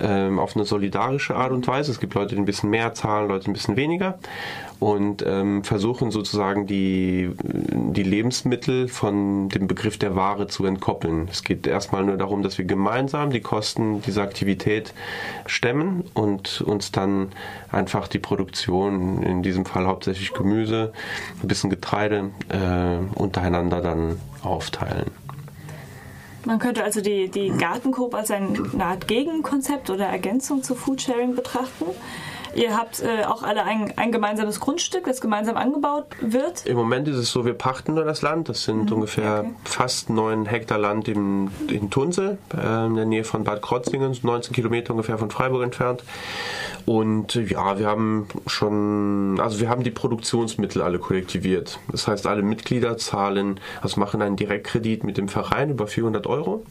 ähm, 0.00 0.38
auf 0.38 0.56
eine 0.56 0.64
solidarische 0.64 1.36
Art 1.36 1.52
und 1.52 1.66
Weise. 1.66 1.90
Es 1.90 2.00
gibt 2.00 2.14
Leute, 2.14 2.34
die 2.34 2.40
ein 2.40 2.46
bisschen 2.46 2.70
mehr 2.70 2.94
zahlen, 2.94 3.28
Leute 3.28 3.50
ein 3.50 3.52
bisschen 3.52 3.76
weniger 3.76 4.18
und 4.80 5.24
ähm, 5.26 5.64
versuchen 5.64 6.10
sozusagen 6.10 6.66
die, 6.66 7.30
die 7.42 8.02
Lebensmittel 8.02 8.88
von 8.88 9.48
dem 9.48 9.66
Begriff 9.66 9.98
der 9.98 10.14
Ware 10.14 10.46
zu 10.46 10.66
entkoppeln. 10.66 11.28
Es 11.30 11.42
geht 11.42 11.66
erstmal 11.66 12.04
nur 12.04 12.16
darum, 12.16 12.42
dass 12.42 12.58
wir 12.58 12.64
gemeinsam 12.64 13.30
die 13.30 13.40
Kosten 13.40 14.02
dieser 14.02 14.22
Aktivität 14.22 14.92
stemmen 15.46 16.04
und 16.14 16.60
uns 16.60 16.92
dann 16.92 17.28
einfach 17.70 18.08
die 18.08 18.18
Produktion, 18.18 19.22
in 19.22 19.42
diesem 19.42 19.64
Fall 19.64 19.86
hauptsächlich 19.86 20.32
Gemüse, 20.34 20.92
ein 21.42 21.48
bisschen 21.48 21.70
Getreide, 21.70 22.30
äh, 22.48 23.18
untereinander 23.18 23.80
dann 23.80 24.20
aufteilen. 24.42 25.23
Man 26.44 26.58
könnte 26.58 26.84
also 26.84 27.00
die, 27.00 27.28
die 27.28 27.50
Gartencoop 27.50 28.14
als 28.14 28.30
eine 28.30 28.58
Art 28.78 29.08
Gegenkonzept 29.08 29.90
oder 29.90 30.06
Ergänzung 30.06 30.62
zu 30.62 30.74
Foodsharing 30.74 31.34
betrachten. 31.34 31.86
Ihr 32.54 32.76
habt 32.76 33.02
äh, 33.02 33.24
auch 33.24 33.42
alle 33.42 33.64
ein, 33.64 33.92
ein, 33.96 34.12
gemeinsames 34.12 34.60
Grundstück, 34.60 35.04
das 35.04 35.20
gemeinsam 35.20 35.56
angebaut 35.56 36.06
wird. 36.20 36.66
Im 36.66 36.76
Moment 36.76 37.08
ist 37.08 37.16
es 37.16 37.30
so, 37.30 37.44
wir 37.44 37.54
pachten 37.54 37.94
nur 37.94 38.04
das 38.04 38.22
Land. 38.22 38.48
Das 38.48 38.64
sind 38.64 38.90
mhm, 38.90 38.96
ungefähr 38.96 39.40
okay. 39.40 39.54
fast 39.64 40.10
neun 40.10 40.46
Hektar 40.46 40.78
Land 40.78 41.08
im, 41.08 41.50
in 41.68 41.90
Tunsel, 41.90 42.38
äh, 42.56 42.86
in 42.86 42.94
der 42.94 43.06
Nähe 43.06 43.24
von 43.24 43.44
Bad 43.44 43.62
Krotzingen, 43.62 44.16
19 44.22 44.52
Kilometer 44.52 44.92
ungefähr 44.92 45.18
von 45.18 45.30
Freiburg 45.30 45.62
entfernt. 45.62 46.04
Und 46.86 47.34
ja, 47.34 47.78
wir 47.78 47.86
haben 47.86 48.28
schon, 48.46 49.40
also 49.40 49.60
wir 49.60 49.68
haben 49.68 49.82
die 49.82 49.90
Produktionsmittel 49.90 50.82
alle 50.82 50.98
kollektiviert. 50.98 51.78
Das 51.90 52.06
heißt, 52.06 52.26
alle 52.26 52.42
Mitglieder 52.42 52.98
zahlen, 52.98 53.58
also 53.80 53.98
machen 53.98 54.20
einen 54.20 54.36
Direktkredit 54.36 55.02
mit 55.02 55.16
dem 55.16 55.28
Verein 55.28 55.70
über 55.70 55.86
400 55.86 56.26
Euro. 56.26 56.64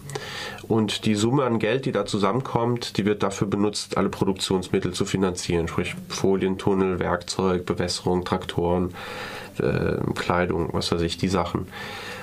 Und 0.68 1.06
die 1.06 1.16
Summe 1.16 1.44
an 1.44 1.60
Geld, 1.60 1.86
die 1.86 1.92
da 1.92 2.06
zusammenkommt, 2.06 2.98
die 2.98 3.06
wird 3.06 3.24
dafür 3.24 3.48
benutzt, 3.48 3.98
alle 3.98 4.10
Produktionsmittel 4.10 4.94
zu 4.94 5.06
finanzieren. 5.06 5.68
Sprich 5.74 5.96
Folientunnel, 6.08 7.00
Werkzeug, 7.00 7.65
Bewässerung, 7.65 8.24
Traktoren, 8.24 8.94
äh, 9.58 9.96
Kleidung, 10.13 10.70
was 10.72 10.92
weiß 10.92 11.01
ich, 11.01 11.18
die 11.18 11.30
Sachen. 11.30 11.68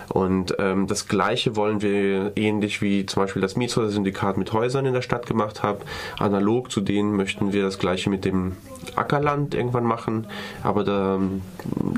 Und 0.08 0.54
ähm, 0.60 0.86
das 0.86 1.08
Gleiche 1.08 1.56
wollen 1.56 1.82
wir 1.82 2.30
ähnlich 2.36 2.80
wie 2.80 3.06
zum 3.06 3.24
Beispiel 3.24 3.42
das 3.42 3.56
Mietshäuser-Syndikat 3.56 4.36
mit 4.36 4.52
Häusern 4.52 4.86
in 4.86 4.94
der 4.94 5.02
Stadt 5.02 5.26
gemacht 5.26 5.64
hat. 5.64 5.80
Analog 6.20 6.70
zu 6.70 6.80
denen 6.80 7.16
möchten 7.16 7.52
wir 7.52 7.64
das 7.64 7.80
Gleiche 7.80 8.08
mit 8.08 8.24
dem 8.24 8.56
Ackerland 8.94 9.52
irgendwann 9.56 9.84
machen. 9.84 10.28
Aber 10.62 10.84
da, 10.84 11.18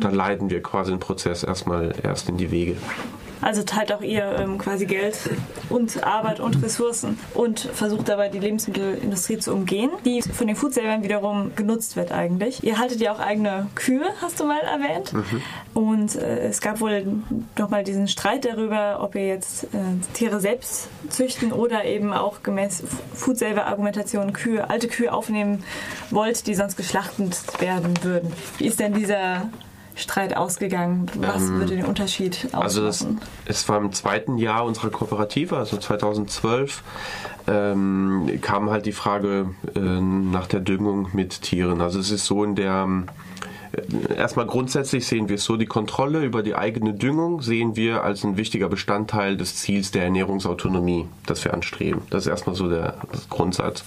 da 0.01 0.09
leiten 0.09 0.49
wir 0.49 0.63
quasi 0.63 0.91
den 0.91 1.01
Prozess 1.01 1.45
erstmal 1.45 1.95
erst 2.03 2.31
in 2.31 2.39
die 2.39 2.51
Wege. 2.51 2.77
Also 3.43 3.65
teilt 3.65 3.93
auch 3.93 4.01
ihr 4.01 4.25
ähm, 4.39 4.57
quasi 4.57 4.87
Geld 4.87 5.19
und 5.69 6.05
Arbeit 6.05 6.39
und 6.39 6.63
Ressourcen 6.63 7.19
und 7.35 7.59
versucht 7.59 8.09
dabei 8.09 8.29
die 8.29 8.39
Lebensmittelindustrie 8.39 9.39
zu 9.39 9.53
umgehen, 9.53 9.91
die 10.05 10.23
von 10.23 10.47
den 10.47 10.55
Foodsailern 10.55 11.03
wiederum 11.03 11.55
genutzt 11.57 11.97
wird 11.97 12.13
eigentlich. 12.13 12.63
Ihr 12.63 12.79
haltet 12.79 13.01
ja 13.01 13.13
auch 13.13 13.19
eigene 13.19 13.67
Kühe, 13.75 14.05
hast 14.21 14.39
du 14.39 14.45
mal 14.45 14.61
erwähnt. 14.61 15.13
Mhm. 15.13 15.43
Und 15.75 16.17
äh, 16.17 16.39
es 16.49 16.61
gab 16.61 16.81
wohl 16.81 17.05
nochmal 17.59 17.83
diesen 17.83 18.07
Streit 18.07 18.45
darüber, 18.45 19.01
ob 19.03 19.17
ihr 19.17 19.27
jetzt 19.27 19.65
äh, 19.65 19.69
Tiere 20.15 20.41
selbst 20.41 20.89
züchten 21.09 21.53
oder 21.53 21.85
eben 21.85 22.13
auch 22.13 22.45
gemäß 22.45 22.85
Foodsaver-Argumentation 23.15 24.33
Kühe, 24.33 24.71
alte 24.71 24.87
Kühe 24.87 25.13
aufnehmen 25.13 25.65
wollt, 26.11 26.47
die 26.47 26.55
sonst 26.55 26.77
geschlachtet 26.77 27.61
werden 27.61 27.95
würden. 28.03 28.33
Wie 28.59 28.67
ist 28.67 28.79
denn 28.79 28.95
dieser 28.95 29.49
Streit 29.95 30.37
ausgegangen? 30.37 31.11
Was 31.17 31.43
ähm, 31.43 31.59
würde 31.59 31.77
den 31.77 31.85
Unterschied 31.85 32.47
ausmachen? 32.47 32.63
Also 32.63 32.85
das, 32.85 33.07
es 33.47 33.69
war 33.69 33.79
im 33.79 33.93
zweiten 33.93 34.39
Jahr 34.39 34.65
unserer 34.65 34.91
Kooperative, 34.91 35.57
also 35.57 35.77
2012, 35.77 36.83
ähm, 37.47 38.39
kam 38.41 38.71
halt 38.71 38.87
die 38.87 38.93
Frage 38.93 39.55
äh, 39.75 39.81
nach 39.81 40.47
der 40.47 40.61
Düngung 40.61 41.09
mit 41.13 41.43
Tieren. 41.43 41.81
Also 41.81 41.99
es 41.99 42.11
ist 42.11 42.27
so 42.27 42.45
in 42.45 42.55
der 42.55 42.89
erstmal 44.17 44.47
grundsätzlich 44.47 45.07
sehen 45.07 45.29
wir 45.29 45.37
es 45.37 45.45
so, 45.45 45.57
die 45.57 45.67
Kontrolle 45.67 46.25
über 46.25 46.43
die 46.43 46.55
eigene 46.55 46.95
Düngung 46.95 47.43
sehen 47.43 47.77
wir 47.77 48.05
als 48.05 48.25
ein 48.25 48.37
wichtiger 48.37 48.69
Bestandteil 48.69 49.37
des 49.37 49.57
Ziels 49.57 49.91
der 49.91 50.05
Ernährungsautonomie, 50.05 51.09
das 51.27 51.45
wir 51.45 51.55
anstreben. 51.55 52.03
Das 52.11 52.25
ist 52.25 52.31
erstmal 52.31 52.55
so 52.55 52.69
der 52.69 52.97
Grundsatz. 53.31 53.85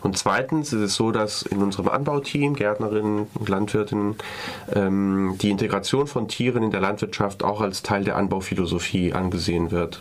Und 0.00 0.16
zweitens 0.16 0.72
ist 0.72 0.80
es 0.80 0.94
so, 0.94 1.12
dass 1.12 1.42
in 1.42 1.58
unserem 1.58 1.88
Anbauteam, 1.88 2.54
Gärtnerinnen 2.54 3.26
und 3.34 3.48
Landwirtinnen, 3.48 4.16
ähm, 4.74 5.36
die 5.40 5.50
Integration 5.50 6.06
von 6.06 6.28
Tieren 6.28 6.62
in 6.62 6.70
der 6.70 6.80
Landwirtschaft 6.80 7.42
auch 7.42 7.60
als 7.60 7.82
Teil 7.82 8.04
der 8.04 8.16
Anbauphilosophie 8.16 9.12
angesehen 9.12 9.70
wird. 9.70 10.00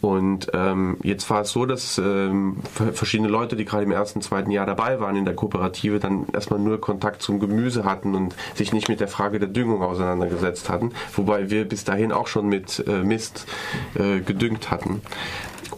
Und 0.00 0.50
ähm, 0.54 0.96
jetzt 1.02 1.28
war 1.28 1.42
es 1.42 1.50
so, 1.50 1.66
dass 1.66 1.98
ähm, 1.98 2.58
verschiedene 2.94 3.28
Leute, 3.28 3.56
die 3.56 3.64
gerade 3.64 3.82
im 3.82 3.90
ersten, 3.90 4.22
zweiten 4.22 4.50
Jahr 4.50 4.66
dabei 4.66 5.00
waren 5.00 5.16
in 5.16 5.24
der 5.24 5.34
Kooperative, 5.34 5.98
dann 5.98 6.26
erstmal 6.32 6.60
nur 6.60 6.80
Kontakt 6.80 7.20
zum 7.22 7.40
Gemüse 7.40 7.84
hatten 7.84 8.14
und 8.14 8.34
sich 8.54 8.72
nicht 8.72 8.88
mit 8.88 9.00
der 9.00 9.08
Frage 9.08 9.38
der 9.38 9.48
Düngung 9.48 9.82
auseinandergesetzt 9.82 10.68
hatten, 10.68 10.92
wobei 11.14 11.50
wir 11.50 11.68
bis 11.68 11.84
dahin 11.84 12.12
auch 12.12 12.28
schon 12.28 12.48
mit 12.48 12.84
äh, 12.86 13.02
Mist 13.02 13.46
äh, 13.94 14.20
gedüngt 14.20 14.70
hatten. 14.70 15.02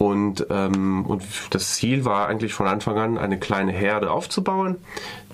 Und, 0.01 0.47
ähm, 0.49 1.05
und 1.05 1.21
das 1.51 1.75
Ziel 1.75 2.05
war 2.05 2.27
eigentlich 2.27 2.55
von 2.55 2.65
Anfang 2.65 2.97
an, 2.97 3.17
eine 3.19 3.37
kleine 3.37 3.71
Herde 3.71 4.09
aufzubauen, 4.09 4.77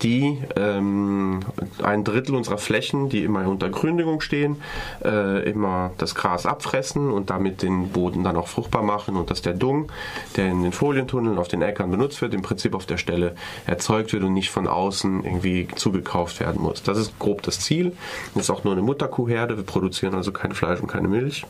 die 0.02 0.42
ähm, 0.56 1.40
ein 1.82 2.04
Drittel 2.04 2.34
unserer 2.34 2.58
Flächen, 2.58 3.08
die 3.08 3.24
immer 3.24 3.48
unter 3.48 3.70
Gründüngung 3.70 4.20
stehen, 4.20 4.60
äh, 5.02 5.48
immer 5.48 5.92
das 5.96 6.14
Gras 6.14 6.44
abfressen 6.44 7.10
und 7.10 7.30
damit 7.30 7.62
den 7.62 7.88
Boden 7.88 8.24
dann 8.24 8.36
auch 8.36 8.46
fruchtbar 8.46 8.82
machen 8.82 9.16
und 9.16 9.30
dass 9.30 9.40
der 9.40 9.54
Dung, 9.54 9.90
der 10.36 10.48
in 10.48 10.62
den 10.62 10.72
Folientunneln 10.72 11.38
auf 11.38 11.48
den 11.48 11.62
Äckern 11.62 11.90
benutzt 11.90 12.20
wird, 12.20 12.34
im 12.34 12.42
Prinzip 12.42 12.74
auf 12.74 12.84
der 12.84 12.98
Stelle 12.98 13.36
erzeugt 13.64 14.12
wird 14.12 14.22
und 14.22 14.34
nicht 14.34 14.50
von 14.50 14.66
außen 14.66 15.24
irgendwie 15.24 15.66
zugekauft 15.76 16.40
werden 16.40 16.60
muss. 16.60 16.82
Das 16.82 16.98
ist 16.98 17.18
grob 17.18 17.40
das 17.40 17.60
Ziel. 17.60 17.96
Das 18.34 18.42
ist 18.44 18.50
auch 18.50 18.64
nur 18.64 18.74
eine 18.74 18.82
Mutterkuhherde. 18.82 19.56
Wir 19.56 19.64
produzieren 19.64 20.14
also 20.14 20.30
kein 20.30 20.52
Fleisch 20.52 20.80
und 20.80 20.88
keine 20.88 21.08
Milch. 21.08 21.46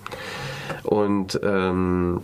Und 0.84 1.40
ähm, 1.42 2.20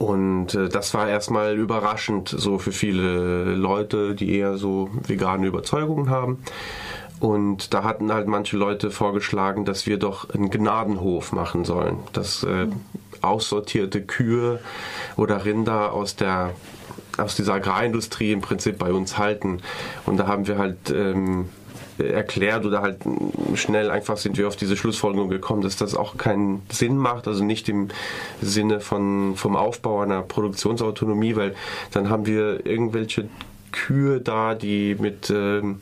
und 0.00 0.54
äh, 0.54 0.70
das 0.70 0.94
war 0.94 1.10
erstmal 1.10 1.58
überraschend 1.58 2.30
so 2.30 2.58
für 2.58 2.72
viele 2.72 3.54
Leute, 3.54 4.14
die 4.14 4.34
eher 4.34 4.56
so 4.56 4.88
vegane 5.06 5.46
Überzeugungen 5.46 6.08
haben. 6.08 6.38
Und 7.20 7.74
da 7.74 7.84
hatten 7.84 8.10
halt 8.10 8.26
manche 8.26 8.56
Leute 8.56 8.90
vorgeschlagen, 8.90 9.66
dass 9.66 9.86
wir 9.86 9.98
doch 9.98 10.30
einen 10.30 10.48
Gnadenhof 10.48 11.32
machen 11.32 11.66
sollen. 11.66 11.98
Dass 12.14 12.44
äh, 12.44 12.68
aussortierte 13.20 14.00
Kühe 14.00 14.60
oder 15.18 15.44
Rinder 15.44 15.92
aus 15.92 16.16
der 16.16 16.54
aus 17.18 17.36
dieser 17.36 17.54
Agrarindustrie 17.54 18.32
im 18.32 18.40
Prinzip 18.40 18.78
bei 18.78 18.94
uns 18.94 19.18
halten. 19.18 19.60
Und 20.06 20.16
da 20.16 20.26
haben 20.26 20.46
wir 20.46 20.56
halt 20.56 20.90
ähm, 20.90 21.50
erklärt 22.00 22.64
oder 22.64 22.82
halt 22.82 22.98
schnell 23.54 23.90
einfach 23.90 24.16
sind 24.16 24.36
wir 24.36 24.48
auf 24.48 24.56
diese 24.56 24.76
Schlussfolgerung 24.76 25.28
gekommen, 25.28 25.62
dass 25.62 25.76
das 25.76 25.94
auch 25.94 26.16
keinen 26.16 26.62
Sinn 26.70 26.96
macht, 26.96 27.28
also 27.28 27.44
nicht 27.44 27.68
im 27.68 27.88
Sinne 28.40 28.80
von, 28.80 29.36
vom 29.36 29.56
Aufbau 29.56 30.00
einer 30.00 30.22
Produktionsautonomie, 30.22 31.36
weil 31.36 31.54
dann 31.92 32.10
haben 32.10 32.26
wir 32.26 32.66
irgendwelche 32.66 33.28
Kühe 33.72 34.20
da, 34.20 34.54
die 34.54 34.96
mit 34.98 35.30
ähm, 35.30 35.80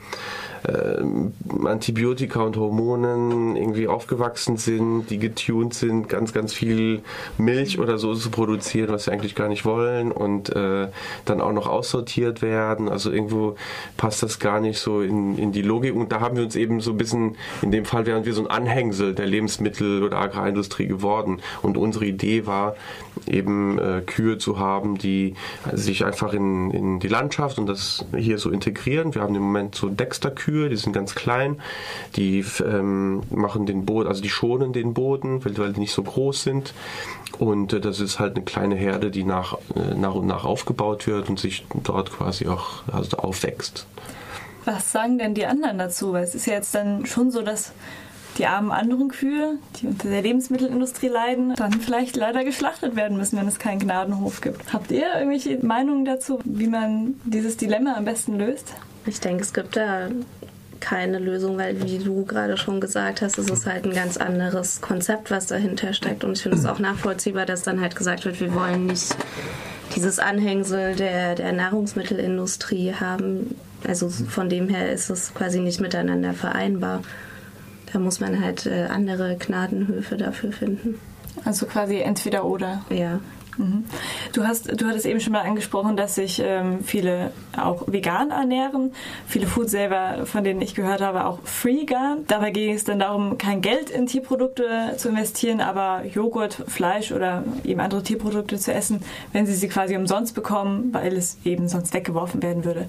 äh, 0.69 1.67
Antibiotika 1.67 2.43
und 2.43 2.57
Hormonen 2.57 3.57
irgendwie 3.57 3.89
aufgewachsen 3.89 4.57
sind, 4.57 5.07
die 5.11 5.19
getuned 5.19 5.75
sind, 5.75 6.09
ganz, 6.09 6.33
ganz 6.33 6.53
viel 6.53 7.03
Milch 7.39 7.79
oder 7.79 7.99
so 7.99 8.15
zu 8.15 8.31
produzieren, 8.31 8.91
was 8.91 9.05
sie 9.05 9.13
eigentlich 9.13 9.35
gar 9.35 9.49
nicht 9.49 9.65
wollen 9.65 10.13
und 10.13 10.55
äh, 10.55 10.89
dann 11.25 11.41
auch 11.41 11.53
noch 11.53 11.67
aussortiert 11.67 12.43
werden. 12.43 12.89
Also 12.89 13.11
irgendwo 13.11 13.57
passt 13.97 14.23
das 14.23 14.39
gar 14.39 14.61
nicht 14.61 14.79
so 14.79 15.01
in, 15.01 15.39
in 15.39 15.53
die 15.53 15.63
Logik. 15.63 15.95
Und 15.95 16.13
da 16.13 16.21
haben 16.21 16.37
wir 16.37 16.45
uns 16.45 16.57
eben 16.57 16.81
so 16.81 16.93
ein 16.93 16.99
bisschen, 16.99 17.37
in 17.63 17.71
dem 17.71 17.85
Fall 17.85 18.07
wären 18.07 18.25
wir 18.25 18.35
so 18.35 18.43
ein 18.43 18.51
Anhängsel 18.51 19.15
der 19.15 19.27
Lebensmittel- 19.27 20.03
oder 20.03 20.19
Agrarindustrie 20.19 20.87
geworden. 20.87 21.41
Und 21.63 21.77
unsere 21.77 22.05
Idee 22.05 22.47
war 22.47 22.77
eben 23.27 23.79
äh, 23.79 24.03
Kühe 24.05 24.39
zu 24.39 24.59
haben, 24.59 24.99
die 24.99 25.35
sich 25.73 26.05
einfach 26.05 26.33
in, 26.33 26.71
in 26.71 27.01
die 27.01 27.09
Landschaft 27.09 27.59
und 27.59 27.67
das 27.67 28.05
hier 28.17 28.39
so 28.39 28.51
integrieren. 28.51 29.15
Wir 29.15 29.23
haben 29.23 29.35
im 29.35 29.43
Moment 29.43 29.75
so 29.75 29.89
Dexter-Kühe 29.89 30.58
Kühe, 30.59 30.69
die 30.69 30.77
sind 30.77 30.93
ganz 30.93 31.15
klein, 31.15 31.61
die 32.17 32.45
ähm, 32.65 33.23
machen 33.31 33.67
den 33.67 33.85
Boden, 33.85 34.09
also 34.09 34.23
die 34.23 34.29
schonen 34.29 34.73
den 34.73 34.95
Boden, 34.95 35.45
weil, 35.45 35.57
weil 35.59 35.73
die 35.73 35.81
nicht 35.81 35.93
so 35.93 36.03
groß 36.03 36.43
sind. 36.43 36.75
Und 37.39 37.73
äh, 37.73 37.81
das 37.81 38.01
ist 38.01 38.19
halt 38.19 38.37
eine 38.37 38.45
kleine 38.45 38.75
Herde, 38.75 39.11
die 39.11 39.25
nach, 39.25 39.59
äh, 39.77 39.95
nach 39.95 40.15
und 40.15 40.27
nach 40.27 40.45
aufgebaut 40.45 41.07
wird 41.07 41.29
und 41.29 41.39
sich 41.39 41.65
dort 41.85 42.11
quasi 42.13 42.49
auch 42.49 42.83
also 42.93 43.19
aufwächst. 43.19 43.87
Was 44.65 44.93
sagen 44.93 45.19
denn 45.19 45.35
die 45.35 45.47
anderen 45.47 45.79
dazu? 45.79 46.13
Weil 46.13 46.25
es 46.25 46.35
ist 46.35 46.47
ja 46.47 46.55
jetzt 46.55 46.75
dann 46.75 47.07
schon 47.07 47.31
so, 47.31 47.43
dass 47.43 47.73
die 48.37 48.47
armen 48.47 48.71
anderen 48.71 49.09
Kühe, 49.09 49.59
die 49.77 49.87
unter 49.87 50.09
der 50.09 50.23
Lebensmittelindustrie 50.23 51.09
leiden, 51.09 51.55
dann 51.57 51.73
vielleicht 51.73 52.17
leider 52.17 52.45
geschlachtet 52.45 52.95
werden 52.95 53.17
müssen, 53.17 53.39
wenn 53.39 53.49
es 53.49 53.59
keinen 53.59 53.81
Gnadenhof 53.81 54.41
gibt. 54.41 54.73
Habt 54.73 54.91
ihr 54.91 55.07
irgendwelche 55.15 55.65
Meinungen 55.65 56.05
dazu, 56.05 56.41
wie 56.45 56.69
man 56.69 57.15
dieses 57.25 57.57
Dilemma 57.57 57.95
am 57.97 58.05
besten 58.05 58.39
löst? 58.39 58.75
Ich 59.09 59.21
denke, 59.21 59.43
es 59.43 59.53
gibt 59.53 59.77
da 59.77 60.09
keine 60.81 61.19
Lösung, 61.19 61.59
weil 61.59 61.83
wie 61.83 61.99
du 61.99 62.25
gerade 62.25 62.57
schon 62.57 62.81
gesagt 62.81 63.23
hast, 63.23 63.39
es 63.39 63.51
ist 63.51 63.67
halt 63.67 63.85
ein 63.85 63.93
ganz 63.93 64.17
anderes 64.17 64.81
Konzept, 64.81 65.31
was 65.31 65.47
dahinter 65.47 65.93
steckt. 65.93 66.25
Und 66.25 66.33
ich 66.33 66.43
finde 66.43 66.59
es 66.59 66.67
auch 66.67 66.79
nachvollziehbar, 66.79 67.47
dass 67.47 67.63
dann 67.63 67.81
halt 67.81 67.97
gesagt 67.97 68.25
wird, 68.25 68.41
wir 68.41 68.55
wollen 68.55 68.87
nicht 68.87 69.17
dieses 69.97 70.19
Anhängsel 70.19 70.95
der, 70.95 71.35
der 71.35 71.53
Nahrungsmittelindustrie 71.53 72.95
haben. 72.95 73.57
Also 73.87 74.09
von 74.09 74.49
dem 74.49 74.69
her 74.69 74.93
ist 74.93 75.11
es 75.11 75.35
quasi 75.35 75.61
nicht 75.61 75.81
miteinander 75.81 76.35
vereinbar. 76.35 77.03
Da 77.93 77.99
muss 77.99 78.21
man 78.21 78.43
halt 78.43 78.67
äh, 78.67 78.85
andere 78.85 79.37
Gnadenhöfe 79.37 80.17
dafür 80.17 80.53
finden. 80.53 81.01
Also 81.45 81.67
quasi 81.67 82.01
entweder 82.01 82.45
oder. 82.45 82.85
Ja. 82.91 83.21
Mhm. 83.59 83.85
Du, 84.33 84.47
hast, 84.47 84.81
du 84.81 84.87
hattest 84.87 85.07
eben 85.07 85.21
schon 85.21 85.33
mal 85.33 85.43
angesprochen, 85.43 85.97
dass 85.97 86.15
sich 86.15 86.41
ähm, 86.45 86.83
viele 86.85 87.33
auch 87.57 87.85
vegan 87.87 88.31
ernähren. 88.31 88.93
Viele 89.27 89.47
Food 89.47 89.69
selber, 89.69 90.27
von 90.27 90.45
denen 90.45 90.61
ich 90.63 90.75
gehört 90.75 91.01
habe, 91.01 91.27
auch 91.27 91.41
freegan. 91.45 92.25
Dabei 92.29 92.51
ging 92.51 92.75
es 92.75 92.85
dann 92.85 92.99
darum, 92.99 93.37
kein 93.39 93.61
Geld 93.61 93.91
in 93.91 94.07
Tierprodukte 94.07 94.95
zu 94.97 95.09
investieren, 95.09 95.61
aber 95.61 96.05
Joghurt, 96.07 96.55
Fleisch 96.69 97.13
oder 97.13 97.45
eben 97.65 97.81
andere 97.81 98.03
Tierprodukte 98.03 98.59
zu 98.59 98.73
essen, 98.73 99.03
wenn 99.33 99.47
sie 99.47 99.55
sie 99.55 99.69
quasi 99.69 99.97
umsonst 99.97 100.35
bekommen, 100.35 100.91
weil 100.93 101.17
es 101.17 101.39
eben 101.45 101.69
sonst 101.69 101.93
weggeworfen 101.95 102.43
werden 102.43 102.65
würde. 102.65 102.89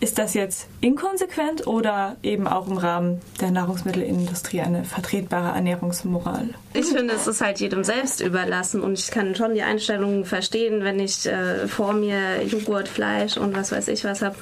Ist 0.00 0.18
das 0.18 0.32
jetzt 0.32 0.66
inkonsequent 0.80 1.66
oder 1.66 2.16
eben 2.22 2.46
auch 2.46 2.68
im 2.68 2.78
Rahmen 2.78 3.20
der 3.40 3.50
Nahrungsmittelindustrie 3.50 4.62
eine 4.62 4.84
vertretbare 4.84 5.54
Ernährungsmoral? 5.54 6.48
Ich 6.72 6.86
finde, 6.86 7.12
es 7.12 7.26
ist 7.26 7.42
halt 7.42 7.60
jedem 7.60 7.84
selbst 7.84 8.22
überlassen 8.22 8.80
und 8.80 8.98
ich 8.98 9.10
kann 9.10 9.34
schon 9.34 9.52
die 9.52 9.62
Einstellung 9.62 10.09
verstehen, 10.24 10.84
wenn 10.84 11.00
ich 11.00 11.26
äh, 11.26 11.66
vor 11.66 11.92
mir 11.92 12.44
Joghurt, 12.44 12.88
Fleisch 12.88 13.36
und 13.36 13.54
was 13.54 13.72
weiß 13.72 13.88
ich 13.88 14.04
was 14.04 14.22
habe, 14.22 14.36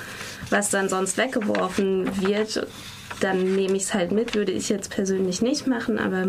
was 0.51 0.71
dann 0.71 0.89
sonst 0.89 1.17
weggeworfen 1.19 2.23
wird, 2.23 2.67
dann 3.21 3.55
nehme 3.57 3.77
ich 3.77 3.85
es 3.85 3.95
halt 3.95 4.13
mit, 4.13 4.35
würde 4.35 4.53
ich 4.53 4.69
jetzt 4.69 4.91
persönlich 4.91 5.43
nicht 5.43 5.67
machen, 5.67 5.99
aber 5.99 6.29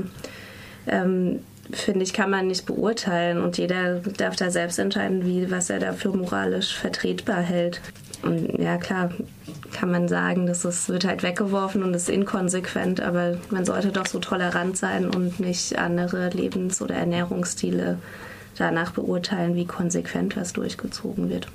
ähm, 0.87 1.39
finde 1.71 2.03
ich, 2.03 2.13
kann 2.13 2.29
man 2.29 2.47
nicht 2.47 2.65
beurteilen 2.65 3.41
und 3.41 3.57
jeder 3.57 3.99
darf 3.99 4.35
da 4.35 4.49
selbst 4.49 4.79
entscheiden, 4.79 5.25
wie, 5.25 5.51
was 5.51 5.69
er 5.69 5.79
dafür 5.79 6.15
moralisch 6.15 6.75
vertretbar 6.75 7.41
hält. 7.41 7.79
Und 8.23 8.59
ja, 8.59 8.77
klar, 8.77 9.11
kann 9.71 9.91
man 9.91 10.07
sagen, 10.07 10.47
dass 10.47 10.65
es 10.65 10.89
wird 10.89 11.05
halt 11.05 11.23
weggeworfen 11.23 11.83
und 11.83 11.93
ist 11.93 12.09
inkonsequent, 12.09 13.01
aber 13.01 13.37
man 13.49 13.65
sollte 13.65 13.91
doch 13.91 14.07
so 14.07 14.19
tolerant 14.19 14.77
sein 14.77 15.09
und 15.09 15.39
nicht 15.39 15.77
andere 15.77 16.29
Lebens- 16.29 16.81
oder 16.81 16.95
Ernährungsstile 16.95 17.97
danach 18.59 18.91
beurteilen, 18.91 19.55
wie 19.55 19.65
konsequent 19.65 20.35
was 20.37 20.53
durchgezogen 20.53 21.29
wird. 21.29 21.47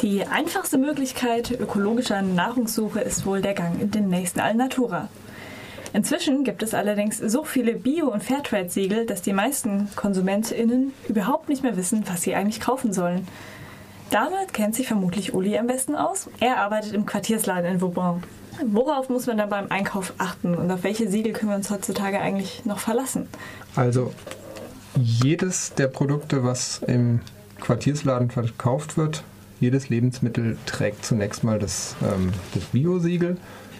Die 0.00 0.26
einfachste 0.26 0.78
Möglichkeit 0.78 1.50
ökologischer 1.50 2.22
Nahrungssuche 2.22 3.00
ist 3.00 3.26
wohl 3.26 3.42
der 3.42 3.54
Gang 3.54 3.80
in 3.80 3.90
den 3.90 4.08
nächsten 4.08 4.40
Alnatura. 4.40 5.08
Inzwischen 5.92 6.42
gibt 6.42 6.62
es 6.64 6.74
allerdings 6.74 7.18
so 7.18 7.44
viele 7.44 7.74
Bio- 7.74 8.12
und 8.12 8.24
Fairtrade-Siegel, 8.24 9.06
dass 9.06 9.22
die 9.22 9.32
meisten 9.32 9.88
KonsumentInnen 9.94 10.92
überhaupt 11.08 11.48
nicht 11.48 11.62
mehr 11.62 11.76
wissen, 11.76 12.02
was 12.08 12.22
sie 12.22 12.34
eigentlich 12.34 12.60
kaufen 12.60 12.92
sollen. 12.92 13.28
Damit 14.10 14.52
kennt 14.52 14.74
sich 14.74 14.88
vermutlich 14.88 15.34
Uli 15.34 15.56
am 15.56 15.68
besten 15.68 15.94
aus. 15.94 16.28
Er 16.40 16.58
arbeitet 16.58 16.94
im 16.94 17.06
Quartiersladen 17.06 17.66
in 17.66 17.80
Vauban. 17.80 18.24
Worauf 18.66 19.08
muss 19.08 19.26
man 19.26 19.38
dann 19.38 19.48
beim 19.48 19.70
Einkauf 19.70 20.14
achten 20.18 20.54
und 20.54 20.70
auf 20.70 20.82
welche 20.84 21.08
Siegel 21.08 21.32
können 21.32 21.50
wir 21.50 21.56
uns 21.56 21.70
heutzutage 21.70 22.20
eigentlich 22.20 22.64
noch 22.64 22.78
verlassen? 22.78 23.28
Also 23.76 24.12
jedes 24.96 25.74
der 25.74 25.88
Produkte, 25.88 26.44
was 26.44 26.82
im 26.86 27.20
Quartiersladen 27.60 28.30
verkauft 28.30 28.96
wird, 28.96 29.24
jedes 29.60 29.88
Lebensmittel 29.88 30.56
trägt 30.66 31.04
zunächst 31.04 31.44
mal 31.44 31.58
das, 31.58 31.96
ähm, 32.02 32.32
das 32.54 32.64
Bio-Siegel. 32.64 33.36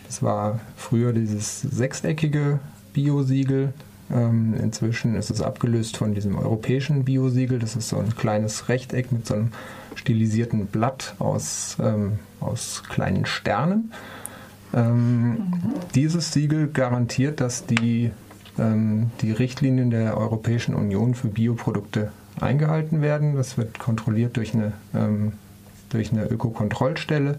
Das 0.06 0.23
war 0.23 0.61
früher 0.76 1.12
dieses 1.12 1.61
sechseckige 1.61 2.61
Bio-Siegel. 2.92 3.73
Ähm, 4.12 4.54
inzwischen 4.54 5.15
ist 5.15 5.30
es 5.30 5.41
abgelöst 5.41 5.97
von 5.97 6.15
diesem 6.15 6.36
europäischen 6.38 7.04
Bio-Siegel. 7.04 7.58
Das 7.58 7.75
ist 7.75 7.88
so 7.88 7.99
ein 7.99 8.15
kleines 8.17 8.69
Rechteck 8.69 9.12
mit 9.12 9.26
so 9.26 9.34
einem 9.34 9.52
stilisierten 9.95 10.67
Blatt 10.67 11.15
aus, 11.19 11.76
ähm, 11.80 12.19
aus 12.41 12.82
kleinen 12.88 13.26
Sternen. 13.26 13.93
Ähm, 14.75 15.30
mhm. 15.30 15.38
Dieses 15.95 16.32
Siegel 16.32 16.69
garantiert, 16.69 17.41
dass 17.41 17.67
die, 17.67 18.10
die 18.56 19.32
Richtlinien 19.32 19.90
der 19.90 20.17
Europäischen 20.17 20.76
Union 20.76 21.14
für 21.14 21.26
Bioprodukte 21.26 22.12
eingehalten 22.40 23.02
werden. 23.02 23.34
Das 23.36 23.58
wird 23.58 23.78
kontrolliert 23.78 24.36
durch 24.36 24.54
eine, 24.54 24.73
ähm, 24.95 25.32
durch 25.90 26.12
eine 26.12 26.26
Ökokontrollstelle, 26.26 27.38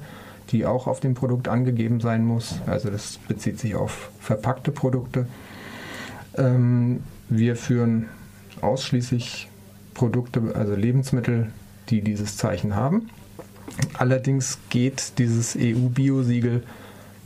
die 0.52 0.66
auch 0.66 0.88
auf 0.88 1.00
dem 1.00 1.14
Produkt 1.14 1.48
angegeben 1.48 2.00
sein 2.00 2.26
muss. 2.26 2.60
Also 2.66 2.90
das 2.90 3.18
bezieht 3.28 3.60
sich 3.60 3.76
auf 3.76 4.12
verpackte 4.20 4.72
Produkte. 4.72 5.28
Ähm, 6.38 7.04
wir 7.30 7.56
führen 7.56 8.08
ausschließlich 8.62 9.50
Produkte, 9.94 10.54
also 10.54 10.76
Lebensmittel, 10.76 11.52
die 11.90 12.02
dieses 12.02 12.38
Zeichen 12.38 12.76
haben. 12.76 13.10
Allerdings 13.98 14.60
geht 14.70 15.18
dieses 15.18 15.56
EU-Bio-Siegel 15.58 16.64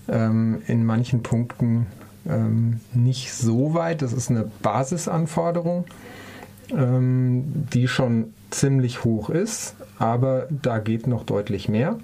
ähm, 0.08 0.62
in 0.68 0.86
manchen 0.86 1.24
Punkten 1.24 1.88
ähm, 2.28 2.80
nicht 2.94 3.34
so 3.34 3.74
weit. 3.74 4.02
Das 4.02 4.14
ist 4.14 4.30
eine 4.30 4.50
Basisanforderung, 4.62 5.86
ähm, 6.76 7.68
die 7.74 7.88
schon 7.88 8.34
ziemlich 8.50 9.04
hoch 9.04 9.30
ist, 9.30 9.76
aber 9.98 10.48
da 10.50 10.80
geht 10.80 11.08
noch 11.08 11.24
deutlich 11.24 11.70
mehr. 11.70 11.98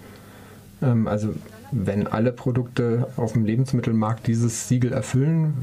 Ähm, 0.82 1.08
also 1.08 1.34
wenn 1.71 2.08
alle 2.08 2.32
Produkte 2.32 3.08
auf 3.17 3.34
dem 3.34 3.45
Lebensmittelmarkt 3.45 4.28
dieses 4.28 4.67
Siegel 4.67 4.93
erfüllen 4.93 5.54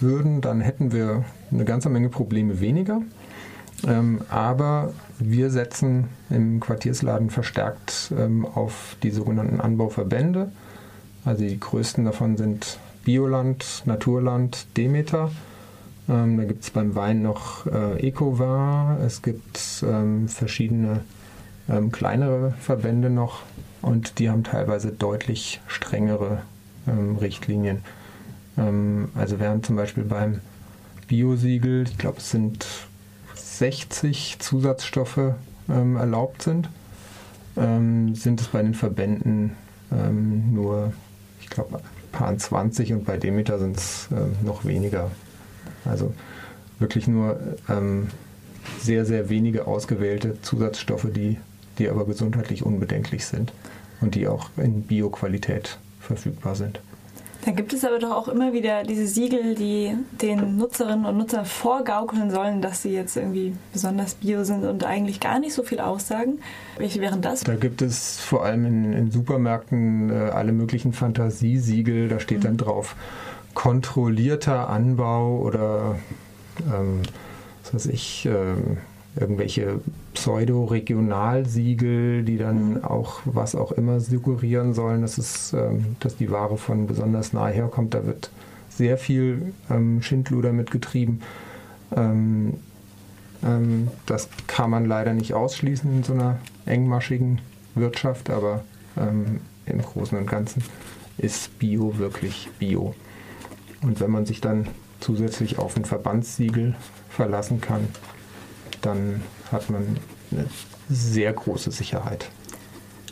würden, 0.00 0.40
dann 0.40 0.60
hätten 0.60 0.92
wir 0.92 1.24
eine 1.50 1.64
ganze 1.64 1.88
Menge 1.88 2.08
Probleme 2.08 2.60
weniger. 2.60 3.02
Ähm, 3.86 4.20
aber 4.28 4.92
wir 5.18 5.50
setzen 5.50 6.08
im 6.30 6.60
Quartiersladen 6.60 7.30
verstärkt 7.30 8.12
ähm, 8.16 8.44
auf 8.46 8.96
die 9.02 9.10
sogenannten 9.10 9.60
Anbauverbände. 9.60 10.50
Also 11.24 11.44
die 11.44 11.58
größten 11.58 12.04
davon 12.04 12.36
sind 12.36 12.78
Bioland, 13.04 13.82
Naturland, 13.84 14.66
Demeter. 14.76 15.30
Ähm, 16.08 16.36
da 16.36 16.44
gibt 16.44 16.64
es 16.64 16.70
beim 16.70 16.94
Wein 16.94 17.22
noch 17.22 17.66
äh, 17.66 18.06
Ecovin. 18.06 18.98
Es 19.04 19.22
gibt 19.22 19.84
ähm, 19.86 20.28
verschiedene 20.28 21.00
ähm, 21.68 21.92
kleinere 21.92 22.52
Verbände 22.60 23.10
noch 23.10 23.42
und 23.82 24.18
die 24.18 24.30
haben 24.30 24.44
teilweise 24.44 24.92
deutlich 24.92 25.60
strengere 25.66 26.42
ähm, 26.86 27.16
Richtlinien. 27.16 27.82
also 29.14 29.40
während 29.40 29.64
zum 29.64 29.76
Beispiel 29.76 30.04
beim 30.04 30.40
Biosiegel, 31.08 31.84
ich 31.84 31.96
glaube 31.96 32.18
es 32.18 32.30
sind 32.30 32.66
60 33.34 34.38
Zusatzstoffe 34.40 35.34
ähm, 35.68 35.96
erlaubt 35.96 36.42
sind, 36.42 36.68
ähm, 37.56 38.14
sind 38.14 38.40
es 38.40 38.48
bei 38.48 38.62
den 38.62 38.74
Verbänden 38.74 39.52
ähm, 39.92 40.54
nur, 40.54 40.92
ich 41.40 41.48
glaube, 41.48 41.80
paar 42.12 42.36
20 42.36 42.92
und 42.92 43.04
bei 43.04 43.16
Demeter 43.16 43.58
sind 43.58 43.76
es 43.76 44.08
ähm, 44.12 44.36
noch 44.44 44.64
weniger. 44.64 45.10
Also 45.84 46.14
wirklich 46.78 47.08
nur 47.08 47.40
ähm, 47.68 48.08
sehr, 48.80 49.04
sehr 49.04 49.28
wenige 49.28 49.66
ausgewählte 49.66 50.40
Zusatzstoffe, 50.42 51.08
die, 51.10 51.38
die 51.78 51.88
aber 51.88 52.06
gesundheitlich 52.06 52.64
unbedenklich 52.64 53.26
sind 53.26 53.52
und 54.00 54.14
die 54.14 54.28
auch 54.28 54.50
in 54.56 54.82
Bioqualität 54.82 55.78
verfügbar 56.00 56.54
sind. 56.54 56.80
Dann 57.44 57.56
gibt 57.56 57.72
es 57.72 57.84
aber 57.84 57.98
doch 57.98 58.12
auch 58.12 58.28
immer 58.28 58.52
wieder 58.52 58.84
diese 58.84 59.06
Siegel, 59.06 59.56
die 59.56 59.96
den 60.20 60.56
Nutzerinnen 60.56 61.04
und 61.04 61.18
Nutzern 61.18 61.44
vorgaukeln 61.44 62.30
sollen, 62.30 62.62
dass 62.62 62.82
sie 62.82 62.90
jetzt 62.90 63.16
irgendwie 63.16 63.54
besonders 63.72 64.14
bio 64.14 64.44
sind 64.44 64.64
und 64.64 64.84
eigentlich 64.84 65.18
gar 65.18 65.40
nicht 65.40 65.52
so 65.52 65.64
viel 65.64 65.80
aussagen. 65.80 66.38
Welche 66.78 67.00
wären 67.00 67.20
das? 67.20 67.40
Da 67.40 67.56
gibt 67.56 67.82
es 67.82 68.20
vor 68.20 68.44
allem 68.44 68.64
in, 68.64 68.92
in 68.92 69.10
Supermärkten 69.10 70.10
äh, 70.10 70.30
alle 70.30 70.52
möglichen 70.52 70.92
Fantasiesiegel. 70.92 72.08
Da 72.08 72.20
steht 72.20 72.38
mhm. 72.38 72.42
dann 72.44 72.56
drauf 72.58 72.94
kontrollierter 73.54 74.68
Anbau 74.70 75.38
oder 75.38 75.96
ähm, 76.72 77.02
was 77.62 77.74
weiß 77.74 77.86
ich, 77.86 78.26
äh, 78.26 78.54
irgendwelche 79.14 79.80
Pseudo-Regionalsiegel, 80.14 82.24
die 82.24 82.38
dann 82.38 82.74
mhm. 82.74 82.84
auch 82.84 83.20
was 83.24 83.54
auch 83.54 83.72
immer 83.72 84.00
suggerieren 84.00 84.74
sollen, 84.74 85.02
dass, 85.02 85.18
es, 85.18 85.52
ähm, 85.52 85.96
dass 86.00 86.16
die 86.16 86.30
Ware 86.30 86.56
von 86.56 86.86
besonders 86.86 87.32
nahe 87.32 87.52
herkommt. 87.52 87.94
Da 87.94 88.06
wird 88.06 88.30
sehr 88.68 88.96
viel 88.96 89.52
ähm, 89.70 90.02
Schindluder 90.02 90.52
mitgetrieben. 90.52 91.22
Ähm, 91.94 92.54
das 94.06 94.28
kann 94.46 94.70
man 94.70 94.86
leider 94.86 95.14
nicht 95.14 95.34
ausschließen 95.34 95.92
in 95.92 96.04
so 96.04 96.12
einer 96.12 96.38
engmaschigen 96.64 97.40
Wirtschaft, 97.74 98.30
aber 98.30 98.62
im 98.94 99.82
Großen 99.82 100.16
und 100.16 100.26
Ganzen 100.26 100.62
ist 101.18 101.58
Bio 101.58 101.98
wirklich 101.98 102.50
Bio. 102.60 102.94
Und 103.82 103.98
wenn 103.98 104.12
man 104.12 104.26
sich 104.26 104.40
dann 104.40 104.68
zusätzlich 105.00 105.58
auf 105.58 105.76
ein 105.76 105.84
Verbandssiegel 105.84 106.76
verlassen 107.08 107.60
kann, 107.60 107.88
dann 108.82 109.22
hat 109.50 109.70
man 109.70 109.98
eine 110.30 110.46
sehr 110.88 111.32
große 111.32 111.70
Sicherheit. 111.70 112.28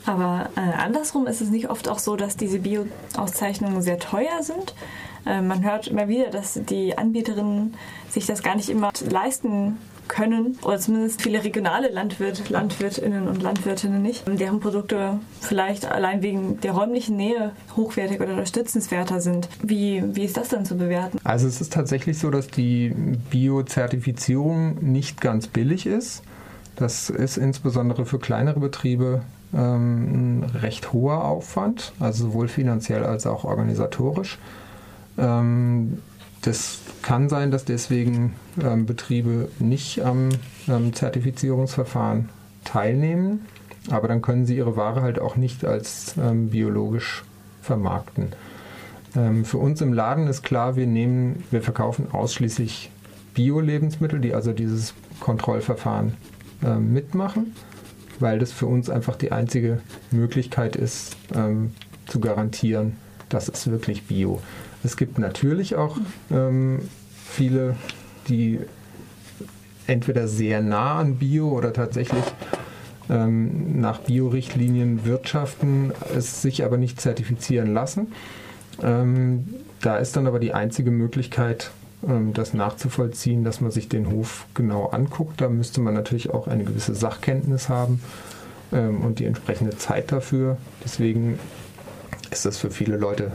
Aber 0.06 0.48
äh, 0.56 0.60
andersrum 0.60 1.26
ist 1.26 1.40
es 1.40 1.50
nicht 1.50 1.68
oft 1.70 1.88
auch 1.88 1.98
so, 1.98 2.16
dass 2.16 2.36
diese 2.36 2.58
Bio-Auszeichnungen 2.58 3.82
sehr 3.82 3.98
teuer 3.98 4.42
sind. 4.42 4.74
Äh, 5.26 5.42
man 5.42 5.62
hört 5.62 5.88
immer 5.88 6.08
wieder, 6.08 6.30
dass 6.30 6.54
die 6.54 6.96
Anbieterinnen 6.96 7.74
sich 8.08 8.26
das 8.26 8.42
gar 8.42 8.56
nicht 8.56 8.70
immer 8.70 8.92
leisten 9.08 9.78
können, 10.10 10.58
oder 10.62 10.78
zumindest 10.78 11.22
viele 11.22 11.42
regionale 11.42 11.88
Landwirt, 11.88 12.50
Landwirtinnen 12.50 13.28
und 13.28 13.42
Landwirtinnen 13.42 14.02
nicht, 14.02 14.24
deren 14.26 14.60
Produkte 14.60 15.20
vielleicht 15.40 15.90
allein 15.90 16.20
wegen 16.20 16.60
der 16.60 16.72
räumlichen 16.72 17.16
Nähe 17.16 17.52
hochwertig 17.76 18.20
oder 18.20 18.32
unterstützenswerter 18.32 19.20
sind. 19.20 19.48
Wie, 19.62 20.02
wie 20.14 20.24
ist 20.24 20.36
das 20.36 20.48
dann 20.48 20.66
zu 20.66 20.76
bewerten? 20.76 21.18
Also 21.24 21.46
es 21.46 21.60
ist 21.60 21.72
tatsächlich 21.72 22.18
so, 22.18 22.30
dass 22.30 22.48
die 22.48 22.92
Biozertifizierung 23.30 24.76
nicht 24.80 25.20
ganz 25.20 25.46
billig 25.46 25.86
ist. 25.86 26.22
Das 26.76 27.08
ist 27.08 27.36
insbesondere 27.36 28.04
für 28.04 28.18
kleinere 28.18 28.58
Betriebe 28.58 29.22
ähm, 29.54 30.40
ein 30.40 30.50
recht 30.60 30.92
hoher 30.92 31.24
Aufwand, 31.24 31.92
also 32.00 32.24
sowohl 32.24 32.48
finanziell 32.48 33.04
als 33.04 33.26
auch 33.26 33.44
organisatorisch. 33.44 34.38
Ähm, 35.18 35.98
das 36.42 36.78
kann 37.02 37.28
sein, 37.28 37.50
dass 37.50 37.64
deswegen 37.64 38.34
ähm, 38.62 38.86
Betriebe 38.86 39.48
nicht 39.58 40.02
am 40.02 40.30
ähm, 40.68 40.92
Zertifizierungsverfahren 40.92 42.28
teilnehmen, 42.64 43.46
aber 43.90 44.08
dann 44.08 44.22
können 44.22 44.46
sie 44.46 44.56
ihre 44.56 44.76
Ware 44.76 45.02
halt 45.02 45.18
auch 45.18 45.36
nicht 45.36 45.64
als 45.64 46.14
ähm, 46.18 46.50
biologisch 46.50 47.24
vermarkten. 47.62 48.28
Ähm, 49.16 49.44
für 49.44 49.58
uns 49.58 49.80
im 49.80 49.92
Laden 49.92 50.26
ist 50.26 50.42
klar, 50.42 50.76
wir 50.76 50.86
nehmen, 50.86 51.44
wir 51.50 51.62
verkaufen 51.62 52.08
ausschließlich 52.12 52.90
Bio-Lebensmittel, 53.34 54.20
die 54.20 54.34
also 54.34 54.52
dieses 54.52 54.94
Kontrollverfahren 55.20 56.14
ähm, 56.64 56.92
mitmachen, 56.92 57.54
weil 58.18 58.38
das 58.38 58.52
für 58.52 58.66
uns 58.66 58.90
einfach 58.90 59.16
die 59.16 59.32
einzige 59.32 59.80
Möglichkeit 60.10 60.76
ist, 60.76 61.16
ähm, 61.34 61.72
zu 62.06 62.20
garantieren, 62.20 62.96
dass 63.28 63.48
es 63.48 63.70
wirklich 63.70 64.04
Bio. 64.04 64.40
Es 64.82 64.96
gibt 64.96 65.18
natürlich 65.18 65.76
auch 65.76 65.98
ähm, 66.30 66.80
viele, 67.26 67.76
die 68.28 68.60
entweder 69.86 70.28
sehr 70.28 70.62
nah 70.62 70.98
an 70.98 71.16
Bio 71.16 71.48
oder 71.48 71.72
tatsächlich 71.72 72.24
ähm, 73.10 73.80
nach 73.80 73.98
Bio-Richtlinien 73.98 75.04
wirtschaften, 75.04 75.92
es 76.16 76.42
sich 76.42 76.64
aber 76.64 76.76
nicht 76.76 77.00
zertifizieren 77.00 77.74
lassen. 77.74 78.12
Ähm, 78.82 79.54
da 79.80 79.96
ist 79.96 80.16
dann 80.16 80.26
aber 80.26 80.38
die 80.38 80.54
einzige 80.54 80.90
Möglichkeit, 80.90 81.72
ähm, 82.06 82.32
das 82.32 82.54
nachzuvollziehen, 82.54 83.44
dass 83.44 83.60
man 83.60 83.70
sich 83.70 83.88
den 83.88 84.10
Hof 84.10 84.46
genau 84.54 84.86
anguckt. 84.86 85.40
Da 85.40 85.48
müsste 85.48 85.80
man 85.80 85.94
natürlich 85.94 86.30
auch 86.30 86.46
eine 86.46 86.64
gewisse 86.64 86.94
Sachkenntnis 86.94 87.68
haben 87.68 88.00
ähm, 88.72 89.00
und 89.00 89.18
die 89.18 89.24
entsprechende 89.24 89.76
Zeit 89.76 90.12
dafür. 90.12 90.56
Deswegen 90.84 91.38
ist 92.30 92.46
das 92.46 92.58
für 92.58 92.70
viele 92.70 92.96
Leute 92.96 93.32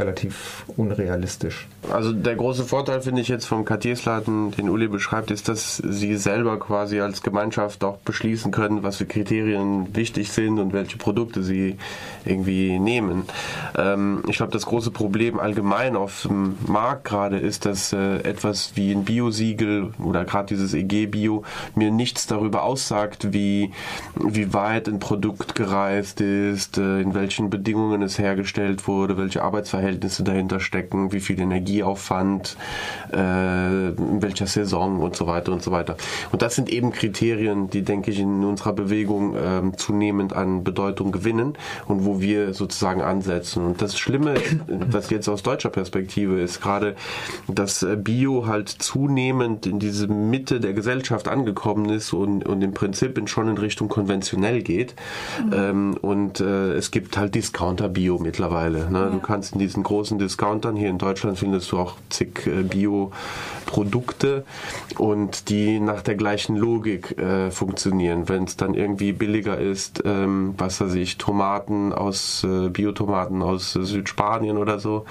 relativ 0.00 0.64
unrealistisch. 0.76 1.68
Also 1.90 2.12
der 2.12 2.36
große 2.36 2.64
Vorteil 2.64 3.00
finde 3.00 3.20
ich 3.20 3.28
jetzt 3.28 3.46
vom 3.46 3.64
Kartiersladen, 3.64 4.50
den 4.52 4.68
Uli 4.68 4.88
beschreibt, 4.88 5.30
ist, 5.30 5.48
dass 5.48 5.76
sie 5.76 6.16
selber 6.16 6.58
quasi 6.58 7.00
als 7.00 7.22
Gemeinschaft 7.22 7.84
auch 7.84 7.98
beschließen 7.98 8.50
können, 8.50 8.82
was 8.82 8.96
für 8.96 9.06
Kriterien 9.06 9.94
wichtig 9.94 10.32
sind 10.32 10.58
und 10.58 10.72
welche 10.72 10.98
Produkte 10.98 11.42
sie 11.42 11.76
irgendwie 12.24 12.78
nehmen. 12.78 13.24
Ähm, 13.76 14.22
ich 14.28 14.36
glaube, 14.36 14.52
das 14.52 14.66
große 14.66 14.90
Problem 14.90 15.38
allgemein 15.38 15.96
auf 15.96 16.22
dem 16.28 16.56
Markt 16.66 17.04
gerade 17.04 17.38
ist, 17.38 17.66
dass 17.66 17.92
äh, 17.92 18.18
etwas 18.18 18.72
wie 18.74 18.92
ein 18.92 19.04
Biosiegel 19.04 19.92
oder 20.02 20.24
gerade 20.24 20.48
dieses 20.48 20.74
EG 20.74 21.06
Bio 21.06 21.44
mir 21.74 21.90
nichts 21.90 22.26
darüber 22.26 22.62
aussagt, 22.62 23.32
wie, 23.32 23.72
wie 24.14 24.52
weit 24.54 24.88
ein 24.88 24.98
Produkt 24.98 25.54
gereist 25.54 26.20
ist, 26.20 26.78
äh, 26.78 27.00
in 27.00 27.14
welchen 27.14 27.50
Bedingungen 27.50 28.02
es 28.02 28.18
hergestellt 28.18 28.86
wurde, 28.86 29.16
welche 29.16 29.42
Arbeitsverhältnisse 29.42 29.89
dahinter 29.98 30.60
stecken, 30.60 31.12
wie 31.12 31.20
viel 31.20 31.40
Energie 31.40 31.60
Energieaufwand, 31.60 32.56
äh, 33.12 33.88
in 33.88 34.22
welcher 34.22 34.46
Saison 34.46 35.00
und 35.00 35.16
so 35.16 35.26
weiter 35.26 35.52
und 35.52 35.62
so 35.62 35.70
weiter. 35.70 35.96
Und 36.32 36.42
das 36.42 36.54
sind 36.54 36.68
eben 36.68 36.92
Kriterien, 36.92 37.70
die, 37.70 37.82
denke 37.82 38.10
ich, 38.10 38.20
in 38.20 38.44
unserer 38.44 38.72
Bewegung 38.72 39.36
äh, 39.36 39.76
zunehmend 39.76 40.34
an 40.34 40.64
Bedeutung 40.64 41.12
gewinnen 41.12 41.54
und 41.86 42.04
wo 42.04 42.20
wir 42.20 42.54
sozusagen 42.54 43.02
ansetzen. 43.02 43.64
Und 43.64 43.82
das 43.82 43.98
Schlimme, 43.98 44.34
was 44.66 45.10
jetzt 45.10 45.28
aus 45.28 45.42
deutscher 45.42 45.70
Perspektive 45.70 46.40
ist, 46.40 46.60
gerade, 46.60 46.96
dass 47.46 47.82
äh, 47.82 47.96
Bio 47.96 48.46
halt 48.46 48.68
zunehmend 48.68 49.66
in 49.66 49.78
diese 49.78 50.08
Mitte 50.08 50.60
der 50.60 50.72
Gesellschaft 50.72 51.28
angekommen 51.28 51.88
ist 51.90 52.12
und, 52.12 52.46
und 52.46 52.62
im 52.62 52.72
Prinzip 52.72 53.10
schon 53.26 53.48
in 53.48 53.58
Richtung 53.58 53.88
konventionell 53.88 54.62
geht. 54.62 54.94
Mhm. 55.44 55.52
Ähm, 55.52 55.96
und 56.00 56.40
äh, 56.40 56.72
es 56.72 56.90
gibt 56.90 57.16
halt 57.16 57.34
Discounter-Bio 57.34 58.18
mittlerweile. 58.18 58.90
Ne? 58.90 58.98
Ja. 58.98 59.10
Du 59.10 59.18
kannst 59.18 59.52
in 59.52 59.58
diesen 59.70 59.84
großen 59.84 60.18
Discountern. 60.18 60.74
Hier 60.74 60.90
in 60.90 60.98
Deutschland 60.98 61.38
findest 61.38 61.70
du 61.70 61.78
auch 61.78 61.94
zig 62.08 62.46
äh, 62.46 62.64
Bio-Produkte 63.70 64.44
und 64.98 65.48
die 65.48 65.80
nach 65.80 66.02
der 66.02 66.16
gleichen 66.16 66.56
Logik 66.56 67.18
äh, 67.18 67.50
funktionieren. 67.50 68.28
Wenn 68.28 68.44
es 68.44 68.56
dann 68.56 68.74
irgendwie 68.74 69.12
billiger 69.12 69.58
ist, 69.58 70.02
ähm, 70.04 70.54
was 70.58 70.80
weiß 70.80 70.94
ich, 70.94 71.18
Tomaten 71.18 71.92
aus, 71.92 72.44
äh, 72.44 72.68
Biotomaten 72.68 73.42
aus 73.42 73.76
äh, 73.76 73.82
Südspanien 73.82 74.56
oder 74.56 74.78
so 74.78 75.04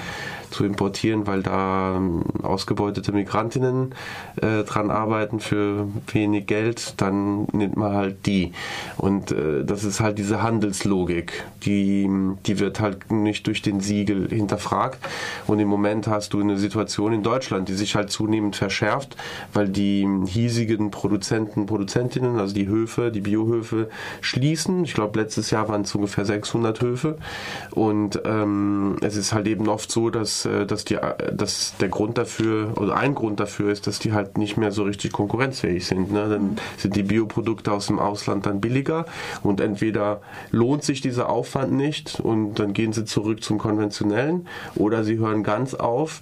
zu 0.52 0.66
importieren, 0.66 1.28
weil 1.28 1.44
da 1.44 1.96
ähm, 1.98 2.24
ausgebeutete 2.42 3.12
Migrantinnen 3.12 3.94
äh, 4.42 4.64
dran 4.64 4.90
arbeiten 4.92 5.40
für 5.40 5.88
wenig 6.12 6.48
Geld, 6.48 6.96
dann 6.98 7.46
nimmt 7.52 7.78
man 7.78 7.94
halt 7.94 8.26
die. 8.26 8.54
Und 8.98 9.32
äh, 9.32 9.64
das 9.64 9.84
ist 9.84 10.00
halt 10.00 10.18
diese 10.18 10.42
Handelslogik, 10.42 11.46
die, 11.64 12.10
die 12.46 12.60
wird 12.60 12.80
halt 12.80 13.12
nicht 13.12 13.48
durch 13.48 13.62
den 13.62 13.80
Siegel 13.80 14.28
hinterfragt. 14.30 15.00
Und 15.48 15.60
im 15.60 15.68
Moment 15.68 16.08
hast 16.08 16.34
du 16.34 16.42
eine 16.42 16.58
Situation 16.58 17.14
in 17.14 17.24
Deutschland, 17.24 17.70
die 17.70 17.74
sich 17.74 17.96
halt 17.96 18.10
zunehmend 18.10 18.49
verschärft, 18.56 19.16
weil 19.54 19.70
die 19.70 20.08
hiesigen 20.26 20.92
Produzenten, 20.92 21.66
Produzentinnen, 21.66 22.40
also 22.40 22.54
die 22.54 22.68
Höfe, 22.68 23.12
die 23.12 23.22
Biohöfe 23.22 23.90
schließen. 24.22 24.84
Ich 24.84 24.94
glaube, 24.94 25.20
letztes 25.20 25.52
Jahr 25.52 25.68
waren 25.70 25.82
es 25.82 25.94
ungefähr 25.96 26.26
600 26.26 26.82
Höfe. 26.82 27.18
Und 27.72 28.22
ähm, 28.26 28.98
es 29.02 29.16
ist 29.16 29.34
halt 29.34 29.48
eben 29.48 29.68
oft 29.68 29.92
so, 29.92 30.10
dass, 30.10 30.46
äh, 30.46 30.66
dass, 30.66 30.86
die, 30.86 30.98
dass 31.34 31.76
der 31.80 31.90
Grund 31.90 32.18
dafür, 32.18 32.74
oder 32.78 32.98
ein 32.98 33.16
Grund 33.16 33.40
dafür 33.40 33.72
ist, 33.72 33.88
dass 33.88 34.00
die 34.00 34.14
halt 34.14 34.38
nicht 34.38 34.58
mehr 34.58 34.72
so 34.72 34.84
richtig 34.84 35.12
konkurrenzfähig 35.12 35.86
sind. 35.86 36.12
Ne? 36.12 36.28
Dann 36.30 36.58
sind 36.78 36.96
die 36.96 37.04
Bioprodukte 37.04 37.72
aus 37.72 37.88
dem 37.88 38.00
Ausland 38.00 38.46
dann 38.46 38.62
billiger 38.62 39.06
und 39.44 39.62
entweder 39.62 40.22
lohnt 40.52 40.84
sich 40.84 41.02
dieser 41.02 41.30
Aufwand 41.30 41.72
nicht 41.72 42.20
und 42.20 42.56
dann 42.56 42.74
gehen 42.74 42.94
sie 42.94 43.06
zurück 43.06 43.44
zum 43.44 43.58
konventionellen 43.58 44.48
oder 44.76 45.04
sie 45.04 45.18
hören 45.18 45.44
ganz 45.44 45.74
auf 45.74 46.22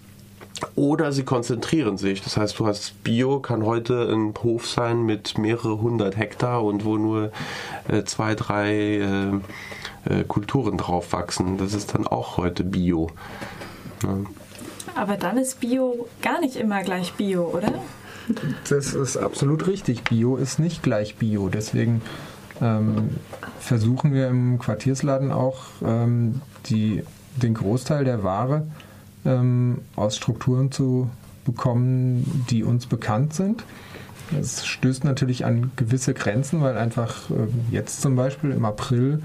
oder 0.75 1.11
sie 1.11 1.23
konzentrieren 1.23 1.97
sich. 1.97 2.21
Das 2.21 2.37
heißt, 2.37 2.57
du 2.59 2.67
hast 2.67 3.03
Bio, 3.03 3.39
kann 3.39 3.65
heute 3.65 4.11
ein 4.11 4.33
Hof 4.43 4.67
sein 4.67 5.03
mit 5.03 5.37
mehrere 5.37 5.81
hundert 5.81 6.17
Hektar 6.17 6.63
und 6.63 6.85
wo 6.85 6.97
nur 6.97 7.31
äh, 7.87 8.03
zwei, 8.03 8.35
drei 8.35 8.71
äh, 8.73 9.27
äh, 10.05 10.23
Kulturen 10.27 10.77
drauf 10.77 11.13
wachsen. 11.13 11.57
Das 11.57 11.73
ist 11.73 11.93
dann 11.93 12.07
auch 12.07 12.37
heute 12.37 12.63
Bio. 12.63 13.09
Ja. 14.03 14.17
Aber 14.95 15.17
dann 15.17 15.37
ist 15.37 15.59
Bio 15.59 16.07
gar 16.21 16.39
nicht 16.39 16.55
immer 16.55 16.81
gleich 16.83 17.13
Bio, 17.13 17.43
oder? 17.43 17.73
Das 18.69 18.93
ist 18.93 19.15
absolut 19.15 19.67
richtig. 19.67 20.03
Bio 20.03 20.37
ist 20.37 20.59
nicht 20.59 20.83
gleich 20.83 21.15
Bio. 21.17 21.49
Deswegen 21.49 22.01
ähm, 22.61 23.11
versuchen 23.59 24.13
wir 24.13 24.27
im 24.27 24.59
Quartiersladen 24.59 25.31
auch 25.31 25.65
ähm, 25.85 26.41
die, 26.65 27.03
den 27.35 27.53
Großteil 27.53 28.05
der 28.05 28.23
Ware 28.23 28.65
ähm, 29.25 29.79
aus 29.95 30.17
Strukturen 30.17 30.71
zu 30.71 31.09
bekommen, 31.45 32.45
die 32.49 32.63
uns 32.63 32.85
bekannt 32.85 33.33
sind. 33.33 33.63
Es 34.39 34.65
stößt 34.65 35.05
natürlich 35.05 35.45
an 35.45 35.71
gewisse 35.77 36.13
Grenzen, 36.13 36.61
weil 36.61 36.77
einfach 36.77 37.29
äh, 37.29 37.47
jetzt 37.71 38.01
zum 38.01 38.15
Beispiel 38.15 38.51
im 38.51 38.65
April 38.65 39.21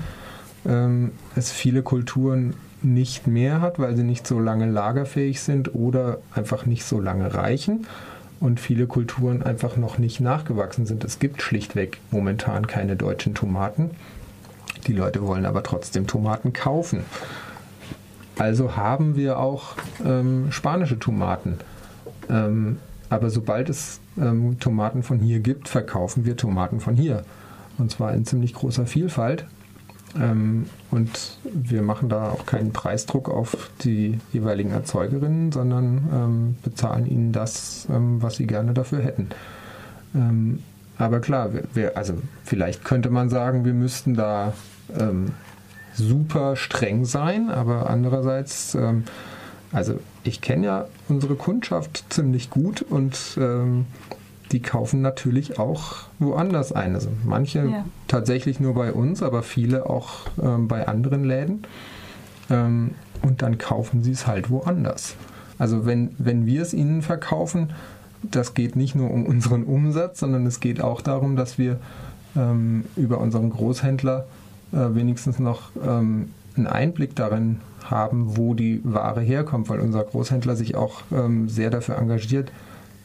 ähm, 0.64 1.10
es 1.34 1.50
viele 1.50 1.82
Kulturen 1.82 2.54
nicht 2.82 3.26
mehr 3.26 3.60
hat, 3.60 3.78
weil 3.78 3.96
sie 3.96 4.04
nicht 4.04 4.26
so 4.26 4.40
lange 4.40 4.66
lagerfähig 4.66 5.40
sind 5.40 5.74
oder 5.74 6.18
einfach 6.34 6.66
nicht 6.66 6.84
so 6.84 7.00
lange 7.00 7.34
reichen. 7.34 7.86
und 8.42 8.58
viele 8.58 8.88
Kulturen 8.88 9.44
einfach 9.44 9.76
noch 9.76 9.98
nicht 9.98 10.18
nachgewachsen 10.18 10.84
sind. 10.84 11.04
Es 11.04 11.20
gibt 11.20 11.42
schlichtweg 11.42 12.00
momentan 12.10 12.66
keine 12.66 12.96
deutschen 12.96 13.34
Tomaten. 13.34 13.92
Die 14.88 14.92
Leute 14.92 15.24
wollen 15.24 15.46
aber 15.46 15.62
trotzdem 15.62 16.08
Tomaten 16.08 16.52
kaufen. 16.52 17.04
Also 18.42 18.76
haben 18.76 19.14
wir 19.14 19.38
auch 19.38 19.76
ähm, 20.04 20.50
spanische 20.50 20.98
Tomaten. 20.98 21.58
Ähm, 22.28 22.78
aber 23.08 23.30
sobald 23.30 23.68
es 23.68 24.00
ähm, 24.20 24.58
Tomaten 24.58 25.04
von 25.04 25.20
hier 25.20 25.38
gibt, 25.38 25.68
verkaufen 25.68 26.24
wir 26.24 26.36
Tomaten 26.36 26.80
von 26.80 26.96
hier. 26.96 27.22
Und 27.78 27.92
zwar 27.92 28.12
in 28.14 28.24
ziemlich 28.24 28.52
großer 28.52 28.84
Vielfalt. 28.84 29.46
Ähm, 30.20 30.66
und 30.90 31.38
wir 31.44 31.82
machen 31.82 32.08
da 32.08 32.30
auch 32.30 32.44
keinen 32.44 32.72
Preisdruck 32.72 33.28
auf 33.28 33.70
die 33.84 34.18
jeweiligen 34.32 34.72
Erzeugerinnen, 34.72 35.52
sondern 35.52 36.08
ähm, 36.12 36.56
bezahlen 36.64 37.06
ihnen 37.06 37.30
das, 37.30 37.86
ähm, 37.92 38.22
was 38.22 38.34
sie 38.34 38.48
gerne 38.48 38.74
dafür 38.74 39.02
hätten. 39.02 39.28
Aber 40.98 41.20
klar, 41.20 41.50
wir, 41.72 41.96
also 41.96 42.14
vielleicht 42.44 42.84
könnte 42.84 43.08
man 43.08 43.30
sagen, 43.30 43.64
wir 43.64 43.72
müssten 43.72 44.14
da 44.14 44.52
super 45.94 46.56
streng 46.56 47.04
sein, 47.04 47.50
aber 47.50 47.90
andererseits, 47.90 48.74
ähm, 48.74 49.04
also 49.72 49.98
ich 50.24 50.40
kenne 50.40 50.66
ja 50.66 50.86
unsere 51.08 51.34
Kundschaft 51.34 52.04
ziemlich 52.10 52.50
gut 52.50 52.82
und 52.82 53.36
die 54.52 54.60
kaufen 54.60 55.00
natürlich 55.00 55.58
auch 55.58 56.04
woanders 56.18 56.72
ein. 56.72 56.94
Also 56.94 57.08
manche 57.24 57.58
ja. 57.60 57.84
tatsächlich 58.06 58.60
nur 58.60 58.74
bei 58.74 58.92
uns, 58.92 59.22
aber 59.22 59.42
viele 59.42 59.88
auch 59.88 60.26
ähm, 60.40 60.68
bei 60.68 60.86
anderen 60.86 61.24
Läden. 61.24 61.62
Ähm, 62.50 62.92
und 63.22 63.42
dann 63.42 63.58
kaufen 63.58 64.02
sie 64.02 64.12
es 64.12 64.26
halt 64.26 64.50
woanders. 64.50 65.14
Also 65.58 65.86
wenn, 65.86 66.14
wenn 66.18 66.44
wir 66.44 66.62
es 66.62 66.74
ihnen 66.74 67.02
verkaufen, 67.02 67.72
das 68.22 68.54
geht 68.54 68.76
nicht 68.76 68.94
nur 68.94 69.10
um 69.10 69.26
unseren 69.26 69.64
Umsatz, 69.64 70.20
sondern 70.20 70.46
es 70.46 70.60
geht 70.60 70.80
auch 70.80 71.00
darum, 71.00 71.36
dass 71.36 71.56
wir 71.56 71.78
ähm, 72.36 72.84
über 72.96 73.18
unseren 73.18 73.50
Großhändler 73.50 74.26
äh, 74.72 74.94
wenigstens 74.94 75.38
noch 75.38 75.70
ähm, 75.84 76.30
einen 76.56 76.66
Einblick 76.66 77.16
darin 77.16 77.60
haben, 77.84 78.36
wo 78.36 78.54
die 78.54 78.80
Ware 78.84 79.20
herkommt, 79.20 79.68
weil 79.68 79.80
unser 79.80 80.04
Großhändler 80.04 80.56
sich 80.56 80.76
auch 80.76 81.02
ähm, 81.12 81.48
sehr 81.48 81.70
dafür 81.70 81.98
engagiert, 81.98 82.52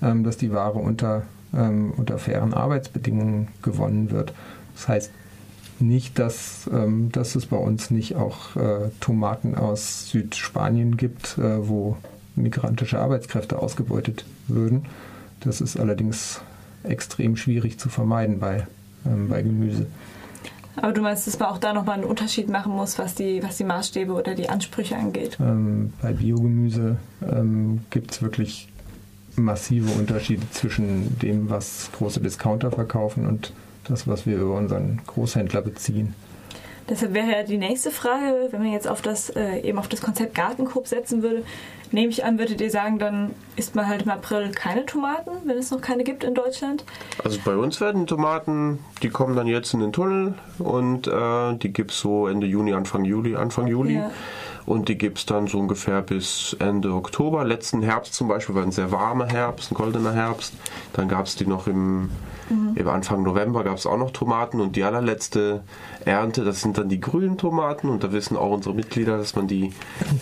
ähm, 0.01 0.23
dass 0.23 0.37
die 0.37 0.51
Ware 0.51 0.79
unter 0.79 1.23
ähm, 1.53 1.93
unter 1.95 2.17
fairen 2.17 2.53
Arbeitsbedingungen 2.53 3.47
gewonnen 3.61 4.11
wird. 4.11 4.33
Das 4.75 4.87
heißt 4.87 5.11
nicht, 5.79 6.17
dass, 6.19 6.69
ähm, 6.73 7.11
dass 7.11 7.35
es 7.35 7.45
bei 7.45 7.57
uns 7.57 7.91
nicht 7.91 8.15
auch 8.15 8.55
äh, 8.55 8.89
Tomaten 8.99 9.55
aus 9.55 10.09
Südspanien 10.09 10.97
gibt, 10.97 11.37
äh, 11.37 11.67
wo 11.67 11.97
migrantische 12.35 12.99
Arbeitskräfte 12.99 13.59
ausgebeutet 13.59 14.25
würden. 14.47 14.85
Das 15.39 15.61
ist 15.61 15.79
allerdings 15.79 16.41
extrem 16.83 17.37
schwierig 17.37 17.79
zu 17.79 17.89
vermeiden 17.89 18.39
bei, 18.39 18.67
ähm, 19.05 19.29
bei 19.29 19.41
Gemüse. 19.41 19.87
Aber 20.77 20.93
du 20.93 21.01
meinst, 21.01 21.25
dass 21.27 21.39
man 21.39 21.49
auch 21.49 21.57
da 21.57 21.73
nochmal 21.73 21.95
einen 21.95 22.03
Unterschied 22.03 22.49
machen 22.49 22.71
muss, 22.71 22.99
was 22.99 23.15
die, 23.15 23.41
was 23.43 23.57
die 23.57 23.63
Maßstäbe 23.63 24.13
oder 24.13 24.35
die 24.35 24.49
Ansprüche 24.49 24.95
angeht? 24.95 25.37
Ähm, 25.39 25.91
bei 26.01 26.13
Biogemüse 26.13 26.97
ähm, 27.21 27.81
gibt 27.89 28.11
es 28.11 28.21
wirklich 28.21 28.69
massive 29.35 29.91
Unterschiede 29.91 30.49
zwischen 30.51 31.17
dem, 31.19 31.49
was 31.49 31.89
große 31.93 32.19
Discounter 32.19 32.71
verkaufen 32.71 33.27
und 33.27 33.53
das, 33.85 34.07
was 34.07 34.25
wir 34.25 34.37
über 34.37 34.55
unseren 34.55 35.01
Großhändler 35.07 35.61
beziehen. 35.61 36.13
Deshalb 36.89 37.13
wäre 37.13 37.31
ja 37.31 37.43
die 37.43 37.57
nächste 37.57 37.91
Frage, 37.91 38.47
wenn 38.51 38.61
man 38.61 38.71
jetzt 38.71 38.87
auf 38.87 39.01
das, 39.01 39.29
äh, 39.29 39.59
eben 39.59 39.77
auf 39.77 39.87
das 39.87 40.01
Konzept 40.01 40.35
Gartenkorb 40.35 40.87
setzen 40.87 41.21
würde, 41.21 41.43
nehme 41.91 42.09
ich 42.09 42.23
an, 42.23 42.39
würdet 42.39 42.61
ihr 42.61 42.71
sagen, 42.71 42.99
dann 42.99 43.31
isst 43.55 43.75
man 43.75 43.87
halt 43.87 44.03
im 44.03 44.09
April 44.09 44.51
keine 44.51 44.85
Tomaten, 44.85 45.31
wenn 45.45 45.57
es 45.57 45.71
noch 45.71 45.81
keine 45.81 46.03
gibt 46.03 46.23
in 46.23 46.33
Deutschland? 46.33 46.83
Also 47.23 47.39
bei 47.43 47.55
uns 47.55 47.81
werden 47.81 48.07
Tomaten, 48.07 48.79
die 49.03 49.09
kommen 49.09 49.35
dann 49.35 49.47
jetzt 49.47 49.73
in 49.73 49.79
den 49.79 49.93
Tunnel 49.93 50.35
und 50.59 51.07
äh, 51.07 51.55
die 51.55 51.73
gibt 51.73 51.91
es 51.91 51.99
so 51.99 52.27
Ende 52.27 52.47
Juni, 52.47 52.73
Anfang 52.73 53.05
Juli, 53.05 53.35
Anfang 53.35 53.67
Juli. 53.67 53.95
Ja. 53.95 54.11
Und 54.67 54.89
die 54.89 54.97
gibt 54.97 55.19
es 55.19 55.25
dann 55.25 55.47
so 55.47 55.59
ungefähr 55.59 56.01
bis 56.01 56.53
Ende 56.59 56.93
Oktober. 56.93 57.45
Letzten 57.45 57.81
Herbst 57.81 58.13
zum 58.13 58.27
Beispiel 58.27 58.53
war 58.53 58.63
ein 58.63 58.73
sehr 58.73 58.91
warmer 58.91 59.25
Herbst, 59.25 59.71
ein 59.71 59.75
goldener 59.75 60.11
Herbst. 60.11 60.53
Dann 60.91 61.07
gab 61.07 61.25
es 61.25 61.37
die 61.37 61.47
noch 61.47 61.67
im, 61.67 62.09
mhm. 62.49 62.73
im 62.75 62.87
Anfang 62.89 63.23
November 63.23 63.63
gab 63.63 63.77
es 63.77 63.85
auch 63.85 63.97
noch 63.97 64.11
Tomaten. 64.11 64.59
Und 64.59 64.75
die 64.75 64.83
allerletzte 64.83 65.63
Ernte, 66.03 66.43
das 66.43 66.59
sind 66.59 66.77
dann 66.77 66.89
die 66.89 66.99
grünen 66.99 67.37
Tomaten. 67.37 67.87
Und 67.87 68.03
da 68.03 68.11
wissen 68.11 68.35
auch 68.35 68.51
unsere 68.51 68.75
Mitglieder, 68.75 69.17
dass 69.17 69.37
man 69.37 69.47
die 69.47 69.71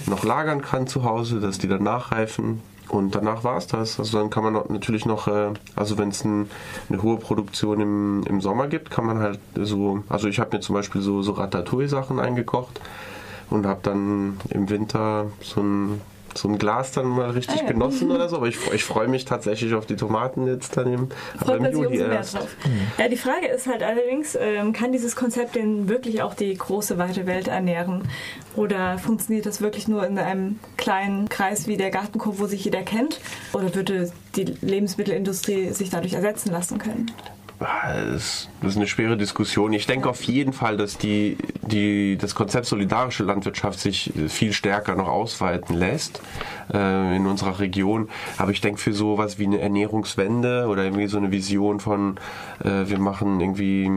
noch 0.06 0.24
lagern 0.24 0.62
kann 0.62 0.86
zu 0.86 1.04
Hause, 1.04 1.40
dass 1.40 1.58
die 1.58 1.68
dann 1.68 1.82
nachreifen. 1.82 2.62
Und 2.88 3.16
danach 3.16 3.44
war 3.44 3.58
es 3.58 3.66
das. 3.66 3.98
Also 3.98 4.20
dann 4.20 4.30
kann 4.30 4.44
man 4.44 4.54
natürlich 4.70 5.08
noch, 5.08 5.28
äh, 5.28 5.54
also 5.76 5.98
wenn 5.98 6.10
es 6.10 6.24
ein, 6.24 6.52
eine 6.90 7.02
hohe 7.02 7.18
Produktion 7.18 7.82
im, 7.82 8.24
im 8.28 8.42
Sommer 8.42 8.68
gibt, 8.68 8.92
kann 8.92 9.08
man 9.08 9.18
halt 9.18 9.40
so, 9.56 10.04
also 10.08 10.28
ich 10.28 10.38
habe 10.40 10.56
mir 10.56 10.62
zum 10.62 10.76
Beispiel 10.76 11.02
so, 11.02 11.24
so 11.24 11.32
Ratatouille-Sachen 11.32 12.20
eingekocht 12.20 12.80
und 13.50 13.66
habe 13.66 13.80
dann 13.84 14.38
im 14.50 14.70
Winter 14.70 15.32
so 15.42 15.62
ein, 15.62 16.02
so 16.34 16.50
ein 16.50 16.58
Glas 16.58 16.92
dann 16.92 17.08
mal 17.08 17.30
richtig 17.32 17.62
ah, 17.62 17.64
ja. 17.64 17.72
genossen 17.72 18.12
oder 18.12 18.28
so. 18.28 18.38
Aber 18.38 18.48
ich, 18.48 18.58
ich 18.74 18.84
freue 18.84 19.08
mich 19.08 19.26
tatsächlich 19.26 19.74
auf 19.74 19.86
die 19.86 19.96
Tomaten 19.96 20.48
jetzt 20.48 20.76
dann 20.76 20.92
im, 20.92 21.10
Freut 21.38 21.60
im 21.60 21.72
Juli 21.72 21.98
erst. 22.00 22.36
Drauf. 22.36 22.56
Ja, 22.98 23.08
die 23.08 23.18
Frage 23.18 23.48
ist 23.48 23.68
halt 23.68 23.84
allerdings, 23.84 24.38
ähm, 24.40 24.74
kann 24.74 24.92
dieses 24.92 25.16
Konzept 25.16 25.56
denn 25.56 25.88
wirklich 25.88 26.22
auch 26.22 26.34
die 26.34 26.54
große 26.54 26.98
weite 26.98 27.26
Welt 27.26 27.48
ernähren? 27.48 28.04
Oder 28.56 28.98
funktioniert 28.98 29.46
das 29.46 29.62
wirklich 29.62 29.88
nur 29.88 30.06
in 30.06 30.18
einem 30.18 30.60
kleinen 30.78 31.30
Kreis 31.30 31.68
wie 31.68 31.78
der 31.78 31.92
Gartenkorb, 31.92 32.40
wo 32.40 32.48
sich 32.48 32.66
jeder 32.66 32.82
kennt? 32.82 33.20
Oder 33.54 33.74
würde 33.76 34.12
die 34.36 34.46
Lebensmittelindustrie 34.62 35.72
sich 35.72 35.90
dadurch 35.90 36.14
ersetzen 36.14 36.52
lassen 36.52 36.78
können? 36.78 37.12
Das 37.60 38.50
ist 38.62 38.76
eine 38.76 38.88
schwere 38.88 39.16
Diskussion. 39.16 39.72
Ich 39.72 39.88
denke 39.88 40.10
auf 40.10 40.24
jeden 40.24 40.52
Fall, 40.52 40.76
dass 40.76 40.98
die, 40.98 41.38
die, 41.62 42.18
das 42.18 42.36
Konzept 42.36 42.66
solidarische 42.66 43.24
Landwirtschaft 43.24 43.80
sich 43.80 44.12
viel 44.28 44.52
stärker 44.52 44.96
noch 44.96 45.08
ausweiten 45.08 45.76
lässt 45.76 46.22
äh, 46.74 47.16
in 47.16 47.26
unserer 47.26 47.60
Region. 47.60 48.10
Aber 48.38 48.52
ich 48.52 48.62
denke 48.62 48.82
für 48.82 48.94
sowas 48.94 49.40
wie 49.40 49.46
eine 49.46 49.62
Ernährungswende 49.62 50.68
oder 50.68 50.84
irgendwie 50.84 51.08
so 51.08 51.18
eine 51.18 51.32
Vision 51.32 51.80
von, 51.80 52.18
äh, 52.64 52.90
wir 52.90 53.00
machen 53.00 53.40
irgendwie 53.40 53.90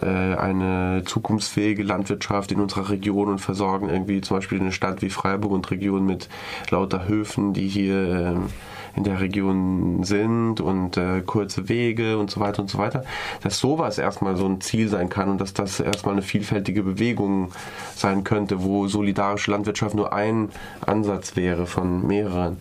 äh, 0.00 0.06
eine 0.06 1.02
zukunftsfähige 1.04 1.82
Landwirtschaft 1.82 2.52
in 2.52 2.60
unserer 2.60 2.90
Region 2.90 3.28
und 3.28 3.40
versorgen 3.40 3.88
irgendwie 3.88 4.20
zum 4.20 4.36
Beispiel 4.36 4.60
eine 4.60 4.72
Stadt 4.72 5.02
wie 5.02 5.10
Freiburg 5.10 5.52
und 5.52 5.70
Region 5.70 6.06
mit 6.06 6.28
lauter 6.70 7.08
Höfen, 7.08 7.52
die 7.52 7.66
hier 7.66 8.34
ähm, 8.36 8.46
in 8.96 9.04
der 9.04 9.20
Region 9.20 10.02
sind 10.04 10.60
und 10.60 10.96
äh, 10.96 11.22
kurze 11.24 11.68
Wege 11.68 12.18
und 12.18 12.30
so 12.30 12.40
weiter 12.40 12.62
und 12.62 12.70
so 12.70 12.78
weiter, 12.78 13.04
dass 13.42 13.58
sowas 13.58 13.98
erstmal 13.98 14.36
so 14.36 14.46
ein 14.46 14.60
Ziel 14.60 14.88
sein 14.88 15.08
kann 15.08 15.28
und 15.28 15.40
dass 15.40 15.54
das 15.54 15.80
erstmal 15.80 16.14
eine 16.14 16.22
vielfältige 16.22 16.82
Bewegung 16.82 17.52
sein 17.94 18.24
könnte, 18.24 18.62
wo 18.62 18.88
solidarische 18.88 19.50
Landwirtschaft 19.50 19.94
nur 19.94 20.12
ein 20.12 20.48
Ansatz 20.84 21.36
wäre 21.36 21.66
von 21.66 22.06
mehreren 22.06 22.58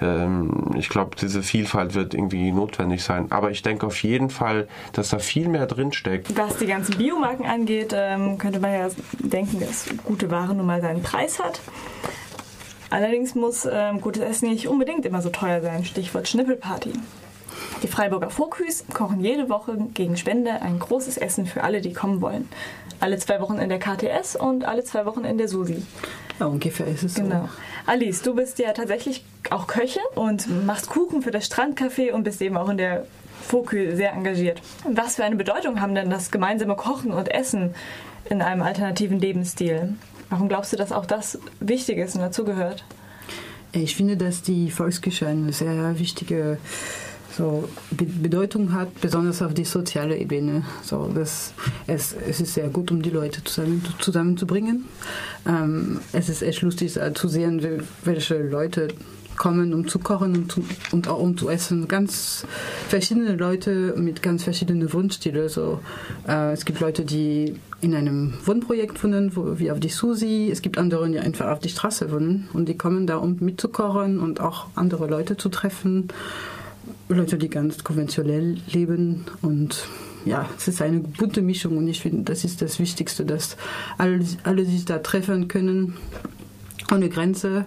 ähm, 0.00 0.70
ich 0.76 0.88
glaube, 0.88 1.16
diese 1.20 1.42
Vielfalt 1.42 1.94
wird 1.94 2.14
irgendwie 2.14 2.50
notwendig 2.52 3.02
sein. 3.02 3.26
Aber 3.30 3.50
ich 3.50 3.62
denke 3.62 3.86
auf 3.86 4.02
jeden 4.02 4.30
Fall, 4.30 4.68
dass 4.92 5.10
da 5.10 5.18
viel 5.18 5.48
mehr 5.48 5.66
drinsteckt. 5.66 6.36
Was 6.36 6.56
die 6.56 6.66
ganzen 6.66 6.96
Biomarken 6.96 7.46
angeht, 7.46 7.94
ähm, 7.94 8.38
könnte 8.38 8.60
man 8.60 8.72
ja 8.72 8.88
denken, 9.18 9.60
dass 9.60 9.86
gute 10.04 10.30
Ware 10.30 10.54
nun 10.54 10.66
mal 10.66 10.80
seinen 10.80 11.02
Preis 11.02 11.38
hat. 11.38 11.60
Allerdings 12.90 13.34
muss 13.34 13.66
ähm, 13.70 14.00
gutes 14.00 14.22
Essen 14.22 14.50
nicht 14.50 14.68
unbedingt 14.68 15.06
immer 15.06 15.22
so 15.22 15.30
teuer 15.30 15.60
sein. 15.62 15.84
Stichwort 15.84 16.28
Schnippelparty. 16.28 16.92
Die 17.82 17.88
Freiburger 17.88 18.30
Fokhüs 18.30 18.84
kochen 18.92 19.20
jede 19.20 19.48
Woche 19.48 19.76
gegen 19.94 20.16
Spende 20.16 20.60
ein 20.60 20.78
großes 20.78 21.16
Essen 21.16 21.46
für 21.46 21.62
alle, 21.62 21.80
die 21.80 21.92
kommen 21.92 22.20
wollen. 22.20 22.48
Alle 22.98 23.18
zwei 23.18 23.40
Wochen 23.40 23.58
in 23.58 23.68
der 23.68 23.78
KTS 23.78 24.36
und 24.36 24.64
alle 24.64 24.84
zwei 24.84 25.06
Wochen 25.06 25.24
in 25.24 25.38
der 25.38 25.48
Susi. 25.48 25.82
Ja, 26.38 26.46
ungefähr 26.46 26.86
ist 26.86 27.02
es 27.02 27.14
genau. 27.14 27.42
so. 27.42 27.48
Alice, 27.86 28.22
du 28.22 28.34
bist 28.34 28.58
ja 28.58 28.72
tatsächlich 28.72 29.24
auch 29.50 29.66
Köchin 29.66 30.02
und 30.14 30.66
machst 30.66 30.90
Kuchen 30.90 31.22
für 31.22 31.30
das 31.30 31.50
Strandcafé 31.50 32.12
und 32.12 32.24
bist 32.24 32.42
eben 32.42 32.56
auch 32.56 32.68
in 32.68 32.76
der 32.76 33.06
Fokü 33.40 33.96
sehr 33.96 34.12
engagiert. 34.12 34.60
Was 34.88 35.16
für 35.16 35.24
eine 35.24 35.36
Bedeutung 35.36 35.80
haben 35.80 35.94
denn 35.94 36.10
das 36.10 36.30
gemeinsame 36.30 36.76
Kochen 36.76 37.12
und 37.12 37.32
Essen 37.32 37.74
in 38.28 38.42
einem 38.42 38.62
alternativen 38.62 39.18
Lebensstil? 39.18 39.94
Warum 40.30 40.48
glaubst 40.48 40.72
du, 40.72 40.76
dass 40.76 40.92
auch 40.92 41.06
das 41.06 41.38
wichtig 41.60 41.98
ist 41.98 42.14
und 42.14 42.22
dazugehört? 42.22 42.84
Ich 43.72 43.94
finde, 43.94 44.16
dass 44.16 44.42
die 44.42 44.70
Volksküche 44.70 45.26
eine 45.26 45.52
sehr 45.52 45.98
wichtige 45.98 46.58
so 47.36 47.68
Bedeutung 47.90 48.72
hat, 48.72 49.00
besonders 49.00 49.40
auf 49.42 49.54
die 49.54 49.64
soziale 49.64 50.16
Ebene. 50.16 50.64
So, 50.82 51.10
das, 51.14 51.54
es, 51.86 52.14
es 52.28 52.40
ist 52.40 52.54
sehr 52.54 52.68
gut, 52.68 52.90
um 52.90 53.02
die 53.02 53.10
Leute 53.10 53.44
zusammen, 53.44 53.84
zusammenzubringen. 53.98 54.86
Ähm, 55.46 56.00
es 56.12 56.28
ist 56.28 56.42
echt 56.42 56.62
lustig 56.62 56.98
zu 57.14 57.28
sehen, 57.28 57.84
welche 58.04 58.42
Leute 58.42 58.88
kommen, 59.36 59.72
um 59.72 59.88
zu 59.88 59.98
kochen 60.00 60.36
und, 60.36 60.52
zu, 60.52 60.64
und 60.92 61.08
auch 61.08 61.20
um 61.20 61.36
zu 61.36 61.48
essen. 61.48 61.88
Ganz 61.88 62.44
verschiedene 62.88 63.36
Leute 63.36 63.94
mit 63.96 64.22
ganz 64.22 64.44
verschiedenen 64.44 64.92
Wunschstilen. 64.92 65.48
So, 65.48 65.80
äh, 66.28 66.52
es 66.52 66.64
gibt 66.64 66.80
Leute, 66.80 67.04
die 67.04 67.54
in 67.80 67.94
einem 67.94 68.34
Wohnprojekt 68.44 69.02
wohnen, 69.02 69.34
wo, 69.34 69.58
wie 69.58 69.70
auf 69.70 69.80
die 69.80 69.88
Susi. 69.88 70.48
Es 70.50 70.62
gibt 70.62 70.78
andere, 70.78 71.08
die 71.10 71.18
einfach 71.18 71.48
auf 71.48 71.60
die 71.60 71.68
Straße 71.68 72.10
wohnen 72.12 72.48
und 72.52 72.68
die 72.68 72.76
kommen 72.76 73.06
da, 73.06 73.16
um 73.16 73.36
mitzukochen 73.40 74.18
und 74.18 74.40
auch 74.40 74.66
andere 74.74 75.06
Leute 75.06 75.36
zu 75.36 75.48
treffen. 75.48 76.08
Leute, 77.08 77.38
die 77.38 77.48
ganz 77.48 77.82
konventionell 77.84 78.58
leben 78.70 79.24
und 79.42 79.86
ja, 80.24 80.48
es 80.56 80.68
ist 80.68 80.82
eine 80.82 81.00
bunte 81.00 81.42
Mischung 81.42 81.78
und 81.78 81.88
ich 81.88 82.00
finde, 82.00 82.24
das 82.24 82.44
ist 82.44 82.60
das 82.60 82.78
Wichtigste, 82.78 83.24
dass 83.24 83.56
alle, 83.96 84.20
alle 84.44 84.64
sich 84.64 84.84
da 84.84 84.98
treffen 84.98 85.48
können, 85.48 85.96
ohne 86.92 87.08
Grenze. 87.08 87.64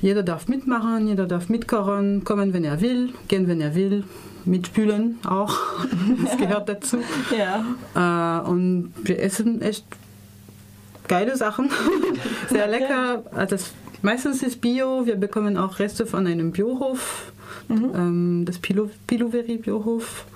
Jeder 0.00 0.22
darf 0.22 0.48
mitmachen, 0.48 1.08
jeder 1.08 1.26
darf 1.26 1.48
mitkochen, 1.48 2.24
kommen, 2.24 2.52
wenn 2.52 2.64
er 2.64 2.80
will, 2.80 3.10
gehen, 3.28 3.48
wenn 3.48 3.60
er 3.60 3.74
will, 3.74 4.04
mitspülen 4.44 5.18
auch. 5.26 5.58
Das 6.24 6.36
gehört 6.36 6.68
dazu. 6.68 6.98
Ja. 7.36 8.42
Äh, 8.44 8.48
und 8.48 8.92
wir 9.02 9.20
essen 9.20 9.60
echt 9.62 9.84
geile 11.08 11.36
Sachen. 11.36 11.70
Sehr 12.48 12.66
lecker. 12.66 13.22
Also 13.32 13.56
das, 13.56 13.72
meistens 14.02 14.42
ist 14.42 14.60
Bio. 14.60 15.06
Wir 15.06 15.16
bekommen 15.16 15.56
auch 15.56 15.78
Reste 15.78 16.06
von 16.06 16.26
einem 16.26 16.52
Biohof. 16.52 17.32
Ähm, 17.70 18.44
das 18.44 18.58
Pilo, 18.58 18.90
Piloveri 19.06 19.56
Biohof, 19.56 20.26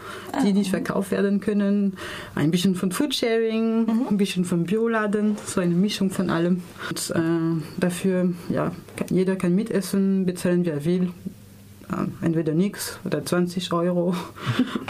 die 0.43 0.53
nicht 0.53 0.71
verkauft 0.71 1.11
werden 1.11 1.41
können. 1.41 1.97
Ein 2.35 2.51
bisschen 2.51 2.75
von 2.75 2.93
Foodsharing, 2.93 4.07
ein 4.09 4.17
bisschen 4.17 4.45
von 4.45 4.65
Bioladen, 4.65 5.37
so 5.45 5.61
eine 5.61 5.75
Mischung 5.75 6.11
von 6.11 6.31
allem. 6.31 6.63
Und, 6.89 7.11
äh, 7.11 7.81
dafür, 7.81 8.33
ja, 8.49 8.73
kann, 8.97 9.09
jeder 9.11 9.37
kann 9.37 9.55
mitessen, 9.55 10.25
bezahlen, 10.25 10.65
wer 10.65 10.85
will. 10.85 11.11
Äh, 11.91 12.25
entweder 12.25 12.53
nichts 12.53 12.99
oder 13.05 13.25
20 13.25 13.73
Euro. 13.73 14.15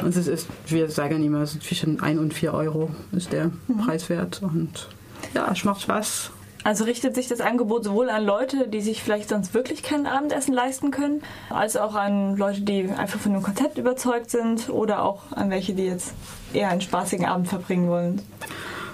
Und 0.03 0.09
es 0.17 0.27
ist, 0.27 0.49
wir 0.67 0.89
sagen 0.91 1.23
immer, 1.25 1.45
zwischen 1.45 2.01
1 2.01 2.19
und 2.19 2.35
4 2.35 2.55
Euro 2.55 2.91
ist 3.13 3.33
der 3.33 3.51
Preiswert. 3.85 4.43
Und 4.43 4.89
ja, 5.35 5.51
es 5.53 5.65
macht 5.65 5.83
Spaß. 5.83 6.31
Also 6.65 6.83
richtet 6.83 7.15
sich 7.15 7.29
das 7.29 7.41
Angebot 7.41 7.85
sowohl 7.85 8.11
an 8.11 8.25
Leute, 8.25 8.67
die 8.67 8.81
sich 8.81 9.01
vielleicht 9.01 9.29
sonst 9.29 9.55
wirklich 9.55 9.85
kein 9.85 10.05
Abendessen 10.05 10.53
leisten 10.53 10.91
können, 10.91 11.23
als 11.49 11.77
auch 11.77 11.95
an 11.95 12.37
Leute, 12.37 12.63
die 12.63 12.89
einfach 12.89 13.21
von 13.21 13.35
dem 13.35 13.43
Konzept 13.43 13.79
überzeugt 13.79 14.33
sind 14.33 14.69
oder 14.69 15.05
auch 15.05 15.23
an 15.31 15.51
welche, 15.51 15.75
die 15.75 15.85
jetzt 15.85 16.13
eher 16.53 16.71
einen 16.71 16.81
spaßigen 16.81 17.25
Abend 17.25 17.47
verbringen 17.47 17.89
wollen. 17.89 18.21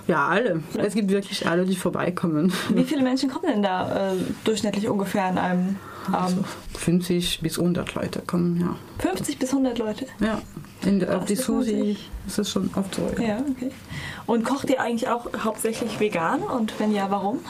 Ja, 0.07 0.27
alle. 0.27 0.63
Es 0.77 0.93
gibt 0.95 1.11
wirklich 1.11 1.49
alle, 1.49 1.65
die 1.65 1.77
vorbeikommen. 1.77 2.53
Wie 2.69 2.85
viele 2.85 3.03
Menschen 3.03 3.31
kommen 3.31 3.47
denn 3.47 3.63
da 3.63 4.11
äh, 4.13 4.17
durchschnittlich 4.45 4.89
ungefähr 4.91 5.25
an 5.25 5.39
einem 5.39 5.77
Abend? 6.11 6.47
50 6.75 7.41
bis 7.41 7.59
100 7.59 7.95
Leute 7.95 8.23
kommen, 8.27 8.61
ja. 8.61 8.77
50 8.99 9.39
bis 9.39 9.51
100 9.51 9.79
Leute? 9.79 10.07
Ja, 10.21 10.41
in 10.85 11.07
auf 11.09 11.25
die 11.27 11.37
das 11.37 11.45
Susi 11.45 11.97
ist 12.27 12.39
es 12.39 12.51
schon 12.51 12.71
oft 12.75 12.95
so. 12.95 13.11
Ja. 13.19 13.29
Ja, 13.29 13.39
okay. 13.39 13.71
Und 14.27 14.45
kocht 14.45 14.71
ihr 14.71 14.81
eigentlich 14.81 15.09
auch 15.09 15.29
hauptsächlich 15.45 16.01
vegan? 16.01 16.43
Und 16.43 16.79
wenn 16.79 16.93
ja, 16.93 17.11
warum? 17.11 17.41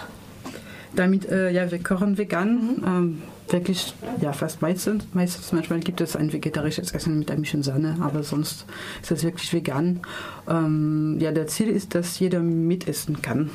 Damit, 0.94 1.28
äh, 1.30 1.50
ja, 1.50 1.70
wir 1.70 1.82
kochen 1.82 2.18
vegan. 2.18 2.82
Ähm, 2.84 3.22
wirklich, 3.48 3.94
ja, 4.20 4.32
fast 4.32 4.62
meistens. 4.62 5.06
Meistens, 5.12 5.52
manchmal 5.52 5.80
gibt 5.80 6.00
es 6.00 6.16
ein 6.16 6.32
vegetarisches 6.32 6.92
Essen 6.92 7.18
mit 7.18 7.30
ein 7.30 7.42
bisschen 7.42 7.62
Sahne, 7.62 7.96
aber 8.00 8.22
sonst 8.22 8.66
ist 9.00 9.10
das 9.10 9.24
wirklich 9.24 9.52
vegan. 9.52 10.00
Ähm, 10.48 11.18
ja, 11.20 11.32
der 11.32 11.46
Ziel 11.46 11.68
ist, 11.68 11.94
dass 11.94 12.18
jeder 12.18 12.40
mitessen 12.40 13.22
kann. 13.22 13.50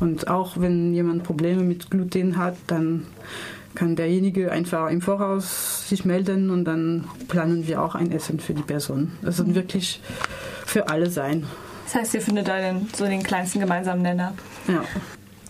Und 0.00 0.28
auch 0.28 0.58
wenn 0.58 0.94
jemand 0.94 1.22
Probleme 1.22 1.62
mit 1.62 1.90
Gluten 1.90 2.36
hat, 2.36 2.56
dann 2.66 3.06
kann 3.74 3.96
derjenige 3.96 4.50
einfach 4.50 4.90
im 4.90 5.00
Voraus 5.00 5.88
sich 5.88 6.04
melden 6.04 6.50
und 6.50 6.64
dann 6.64 7.04
planen 7.28 7.66
wir 7.66 7.82
auch 7.82 7.94
ein 7.94 8.12
Essen 8.12 8.40
für 8.40 8.54
die 8.54 8.62
Person. 8.62 9.12
Das 9.22 9.36
soll 9.36 9.54
wirklich 9.54 10.00
für 10.66 10.88
alle 10.88 11.10
sein. 11.10 11.46
Das 11.84 11.94
heißt, 11.96 12.14
ihr 12.14 12.22
findet 12.22 12.46
da 12.46 12.58
den, 12.58 12.88
so 12.94 13.04
den 13.04 13.22
kleinsten 13.22 13.60
gemeinsamen 13.60 14.02
Nenner. 14.02 14.34
Ja. 14.68 14.84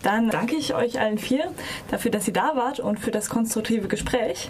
Dann 0.03 0.31
danke 0.31 0.57
ich 0.57 0.75
euch 0.75 0.99
allen 0.99 1.19
vier 1.19 1.53
dafür, 1.91 2.11
dass 2.11 2.27
ihr 2.27 2.33
da 2.33 2.57
wart 2.57 2.81
und 2.81 2.99
für 2.99 3.11
das 3.11 3.29
konstruktive 3.29 3.89
Gespräch. 3.89 4.49